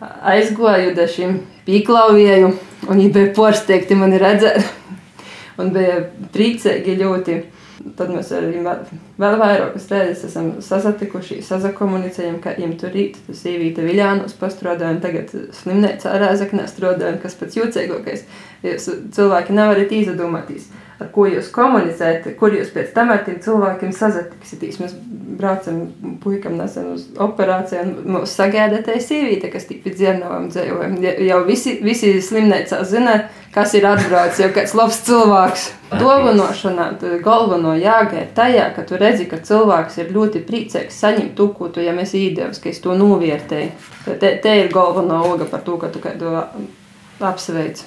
aizgoju 0.00 0.94
da 0.96 1.04
šim 1.10 1.42
pīklaujēju, 1.68 2.50
un 2.88 2.94
viņi 2.94 3.12
bija 3.12 3.34
porsteigti 3.36 3.98
mani 3.98 4.22
redzēt, 4.22 4.64
un 5.60 5.74
bija 5.76 6.00
priecīgi 6.32 6.96
ļoti. 7.02 7.38
Tad 7.78 8.10
mēs 8.10 8.32
arī 8.34 8.58
vēl 8.62 9.36
vairākas 9.38 9.84
reizes 9.92 10.24
esam 10.28 10.48
sasatikuši, 10.64 11.38
sazakomunicējam, 11.46 12.40
ka 12.42 12.56
viņam 12.56 12.74
tur 12.80 12.90
rīt, 12.94 13.20
tas 13.28 13.44
īvīta 13.46 13.84
Viļānos 13.86 14.34
pastrādājam, 14.40 14.98
tagad 15.04 15.30
slimnēcā 15.60 16.16
Rēzaknē 16.18 16.66
strādājam, 16.70 17.20
kas 17.22 17.38
pats 17.38 17.58
jūcīgākais. 17.60 18.26
Jūs 18.66 18.88
cilvēki 19.14 19.54
nevarat 19.54 19.94
izdomāties, 19.94 20.66
ar 20.98 21.12
ko 21.14 21.28
jūs 21.30 21.52
komunicējat, 21.54 22.32
kur 22.40 22.56
jūs 22.58 22.74
pēc 22.74 22.90
tam 22.96 23.14
ar 23.14 23.22
tiem 23.26 23.38
cilvēkiem 23.44 23.94
sazatiksieties. 23.94 24.80
Mēs 24.82 24.98
braucam 25.38 25.80
puikam 26.22 26.56
nesen 26.58 26.92
uz 26.92 27.06
operāciju, 27.22 27.82
un 27.84 28.14
mūs 28.16 28.34
sagaida 28.38 28.80
tā 28.86 28.98
sīvīte, 29.02 29.50
kas 29.52 29.68
tik 29.68 29.84
pēc 29.84 29.96
dzirnavam 30.00 30.48
dzējojam. 30.52 30.96
Jau 31.28 31.40
visi, 31.46 31.76
visi 31.84 32.12
slimnēcā 32.24 32.80
zina, 32.88 33.16
kas 33.54 33.74
ir 33.78 33.86
atbraucis, 33.88 34.42
jau 34.44 34.50
kāds 34.56 34.74
labs 34.78 35.02
cilvēks. 35.08 35.66
Dāvanošanā 35.94 36.88
galveno 37.24 37.76
jāga 37.78 38.24
ir 38.24 38.32
tajā, 38.36 38.70
ka 38.76 38.84
tu 38.88 38.98
redzi, 39.00 39.28
ka 39.30 39.40
cilvēks 39.44 40.00
ir 40.02 40.10
ļoti 40.16 40.42
priecīgs 40.48 40.98
saņemt 41.04 41.36
to, 41.38 41.50
ko 41.56 41.70
tu, 41.72 41.84
ja 41.84 41.94
mēs 41.96 42.16
īdevis, 42.18 42.60
ka 42.62 42.72
es 42.72 42.82
to 42.84 42.96
novērtēju. 42.98 43.70
Te, 44.08 44.34
te 44.42 44.58
ir 44.62 44.72
galvenā 44.74 45.22
oga 45.28 45.48
par 45.48 45.64
to, 45.66 45.78
ka 45.80 45.92
tu 45.94 46.02
kādu 46.04 46.34
apsveic. 47.20 47.86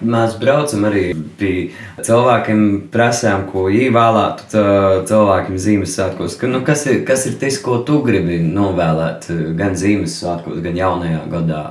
Mēs 0.00 0.38
braucam 0.40 0.86
arī 0.88 1.10
pie 1.36 1.52
cilvēkiem, 2.00 2.64
prasām, 2.92 3.44
ko 3.52 3.66
ievēlētu 3.68 4.64
cilvēkiem 5.10 5.60
Ziemassvētkos. 5.60 6.38
Nu, 6.48 6.62
kas, 6.64 6.86
ir, 6.88 7.04
kas 7.08 7.26
ir 7.28 7.36
tas, 7.42 7.60
ko 7.60 7.82
tu 7.84 8.00
gribi 8.06 8.40
novēlēt 8.46 9.28
gan 9.60 9.76
Ziemassvētkos, 9.76 10.64
gan 10.64 10.80
jaunajā 10.80 11.22
gadā? 11.36 11.62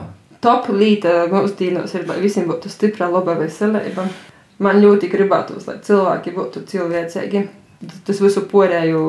top 0.44 0.70
lieta 0.72 1.26
mūsdienās 1.32 1.94
ir, 1.98 2.06
lai 2.08 2.20
visiem 2.24 2.48
būtu 2.50 2.72
stipra, 2.72 3.10
laba 3.12 3.36
veselība. 3.40 4.08
Man 4.60 4.82
ļoti 4.84 5.10
gribētos, 5.12 5.68
lai 5.70 5.78
cilvēki 5.84 6.36
būtu 6.36 6.66
cilvēcīgi. 6.68 7.46
Tas 8.08 8.20
visu 8.20 8.44
porēju 8.52 9.02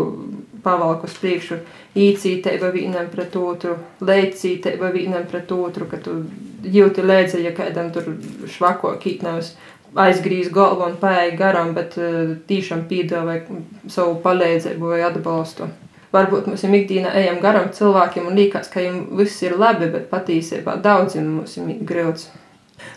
pavalku 0.64 1.08
uz 1.08 1.16
priekšu, 1.22 1.58
īcītība 1.96 2.70
vienam 2.74 3.10
pret 3.12 3.36
otru, 3.36 3.76
leicītība 4.04 4.92
vienam 4.94 5.26
pret 5.30 5.52
otru, 5.52 5.88
ka 5.90 6.00
tu 6.04 6.20
jūti 6.62 7.04
lēdzi, 7.04 7.44
ja 7.44 7.52
kādam 7.56 7.92
tur 7.94 8.12
švako 8.48 8.94
kītnevs 9.02 9.54
aizgrīz 9.98 10.50
galvu 10.54 10.86
un 10.86 10.98
pēja 11.02 11.36
garām, 11.38 11.74
bet 11.74 11.96
uh, 11.98 12.34
tīšām 12.46 12.86
pīdāvai 12.90 13.40
savu 13.90 14.20
palīdzību 14.22 14.92
vai 14.92 15.04
atbalstu 15.08 15.70
varbūt 16.14 16.50
mēs 16.50 16.64
jau 16.64 16.72
ikdienā 16.74 17.12
ejam 17.22 17.40
garām 17.42 17.70
cilvēkiem 17.74 18.28
un 18.30 18.38
liekas, 18.38 18.70
ka 18.70 18.82
viņiem 18.82 19.18
viss 19.20 19.42
ir 19.46 19.56
labi, 19.58 19.90
bet 19.92 20.08
patiesībā 20.10 20.76
daudziem 20.82 21.28
mums 21.38 21.56
ir 21.60 21.82
grūts. 21.86 22.28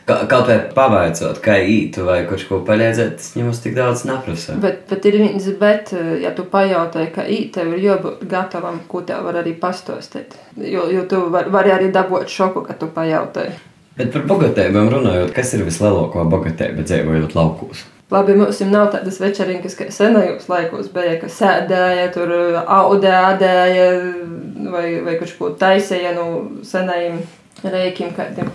Kaut 0.04 0.50
kā 0.50 0.56
pavaicot, 0.76 1.38
kā 1.44 1.54
ītu 1.64 2.04
vai 2.04 2.24
kurš 2.28 2.48
ko 2.50 2.58
palīdzēt, 2.68 3.14
tas 3.22 3.30
mums 3.40 3.62
tik 3.64 3.78
daudz 3.78 4.04
neprasa. 4.08 4.58
Bet, 4.60 4.82
bet 4.90 5.06
ir 5.08 5.16
viens, 5.22 5.46
bet, 5.60 5.94
ja 6.20 6.34
tu 6.36 6.44
pajautāji, 6.52 7.12
ka 7.16 7.24
īt 7.24 7.54
tev 7.56 7.72
ir 7.78 7.86
jābūt 7.86 8.26
gatavam, 8.28 8.82
ko 8.90 9.00
tev 9.08 9.24
var 9.30 9.40
arī 9.40 9.54
pastostēt. 9.60 10.36
Jo, 10.60 10.90
jo 10.92 11.06
tu 11.08 11.22
vari 11.32 11.54
var 11.54 11.70
arī 11.78 11.88
dabūt 11.96 12.34
šoku, 12.34 12.66
ka 12.68 12.76
tu 12.80 12.90
pajautāji. 12.92 13.56
Bet 13.96 14.12
par 14.12 14.26
bagātībām 14.28 14.90
runājot, 14.92 15.32
kas 15.36 15.54
ir 15.56 15.64
vislielākā 15.68 16.26
bagātība 16.28 16.84
dzīvojot 16.84 17.36
laukos? 17.38 17.86
Labi, 18.12 18.36
mums 18.38 18.60
nav 18.68 18.90
tādas 18.94 19.22
večerinkas, 19.22 19.78
kā 19.78 19.88
senajos 19.94 20.50
laikos 20.52 20.90
bija, 20.94 21.16
ka 21.22 21.30
sēdēja, 21.32 22.10
tur 22.14 22.34
audē, 22.62 23.14
ādēja 23.32 23.88
vai, 24.74 24.88
vai 25.06 25.16
kaut 25.22 25.32
ko 25.40 25.54
taisīja 25.58 26.12
no 26.18 26.26
nu, 26.28 26.66
senajiem 26.68 27.22
rēkiem 27.64 28.14
kādiem. 28.18 28.52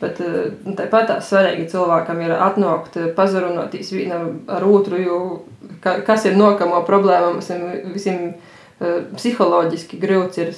Bet 0.00 0.20
nu, 0.20 0.74
tāpat 0.78 1.10
tā 1.10 1.16
svarīgi 1.24 1.68
cilvēkam 1.72 2.22
ir 2.24 2.32
atnākt, 2.32 2.96
pazarunāties 3.16 3.92
vienam 3.92 4.38
ar 4.48 4.64
otru, 4.64 5.00
jo 5.00 5.18
kas 5.80 6.24
ir 6.28 6.38
nokamo 6.40 6.80
problēma 6.88 7.34
mums 7.34 7.50
visiem 7.92 8.30
psiholoģiski 8.80 9.98
grūts 10.00 10.40
ir 10.40 10.54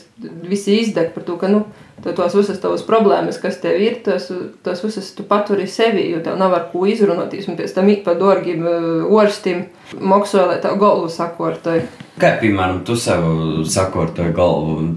visi 0.46 0.76
izdegt 0.78 1.10
par 1.16 1.24
to, 1.26 1.34
ka 1.40 1.48
nu, 1.50 1.64
tos 2.04 2.36
visas 2.38 2.60
tavas 2.62 2.84
problēmas, 2.86 3.40
kas 3.42 3.58
tev 3.62 3.80
ir, 3.82 3.98
tos, 4.06 4.28
tos 4.62 4.82
visas 4.86 5.08
tu 5.16 5.26
paturi 5.26 5.66
sevi, 5.66 6.04
jo 6.12 6.20
tev 6.22 6.38
nav 6.38 6.54
ar 6.54 6.68
ko 6.70 6.84
izrunāties, 6.86 7.48
un 7.50 7.58
pēc 7.58 7.74
tam 7.74 7.90
īt 7.90 8.04
pa 8.06 8.14
dorgiem 8.18 8.62
orstiem 9.10 9.64
mokso, 9.98 10.44
lai 10.46 10.60
tev 10.62 10.78
galvu 10.82 11.10
sakortoju. 11.10 11.88
Kā, 12.22 12.36
piemēram, 12.38 12.84
tu 12.86 12.94
sev 13.00 13.26
sakortoji 13.66 14.36
galvu? 14.36 14.92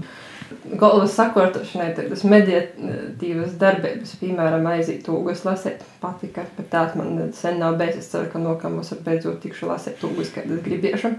Galvas 0.74 1.12
sakortošanai 1.14 1.92
tādas 1.94 2.24
mediatīvas 2.26 3.54
darbības, 3.60 4.16
piemēram, 4.18 4.66
aiziet 4.72 5.06
ūgas 5.12 5.44
lasēt, 5.46 5.84
patika, 6.02 6.42
bet 6.56 6.70
tāds 6.72 6.96
man 6.98 7.30
sen 7.36 7.60
nav 7.62 7.76
bijis. 7.78 8.00
Es 8.00 8.10
ceru, 8.10 8.26
ka 8.32 8.40
nokamos 8.42 8.90
ar 8.92 9.02
beidzot 9.06 9.38
tikšu 9.44 9.68
lasēt 9.70 10.02
ūgas, 10.08 10.32
kad 10.34 10.50
es 10.50 10.64
gribiešu. 10.64 11.12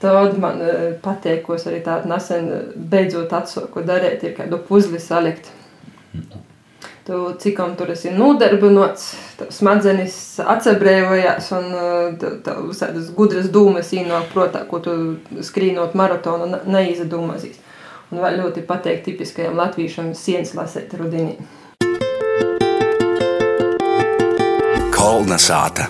Tad 0.00 0.36
man 0.40 0.60
eh, 0.64 0.84
patīk, 1.00 1.42
ko 1.46 1.56
es 1.56 1.64
arī 1.68 1.80
tādu 1.84 2.10
nesen 2.12 2.52
eh, 2.52 2.68
beidzot 2.92 3.32
atsauku 3.36 3.84
darīt, 3.88 4.24
ir 4.24 4.36
kādu 4.36 4.60
puzli 4.68 5.00
salikt. 5.00 5.48
Tu, 7.08 7.16
cikam 7.40 7.72
tur 7.78 7.90
esi 7.94 8.12
nodarbinots, 8.12 9.06
tev 9.40 9.48
smadzenes 9.54 10.14
atsabrēvojās 10.44 11.50
un 11.56 11.72
eh, 11.72 12.28
tev 12.44 12.62
visādas 12.68 13.08
gudras 13.16 13.48
dūmas 13.52 13.92
īnāk 13.96 14.28
protā, 14.34 14.66
ko 14.68 14.84
tu 14.84 14.96
skrīnot 15.44 15.96
maratonu 15.96 16.52
neizdomāsies. 16.68 17.60
Un 18.10 18.18
vēl 18.24 18.40
ļoti 18.40 18.64
patīk 18.66 19.04
tipiskajam 19.06 19.54
latviešam 19.58 20.10
sienas 20.18 20.50
lasēt 20.58 20.96
rudinī. 20.98 21.36
Kolna 24.96 25.38
sāta. 25.38 25.86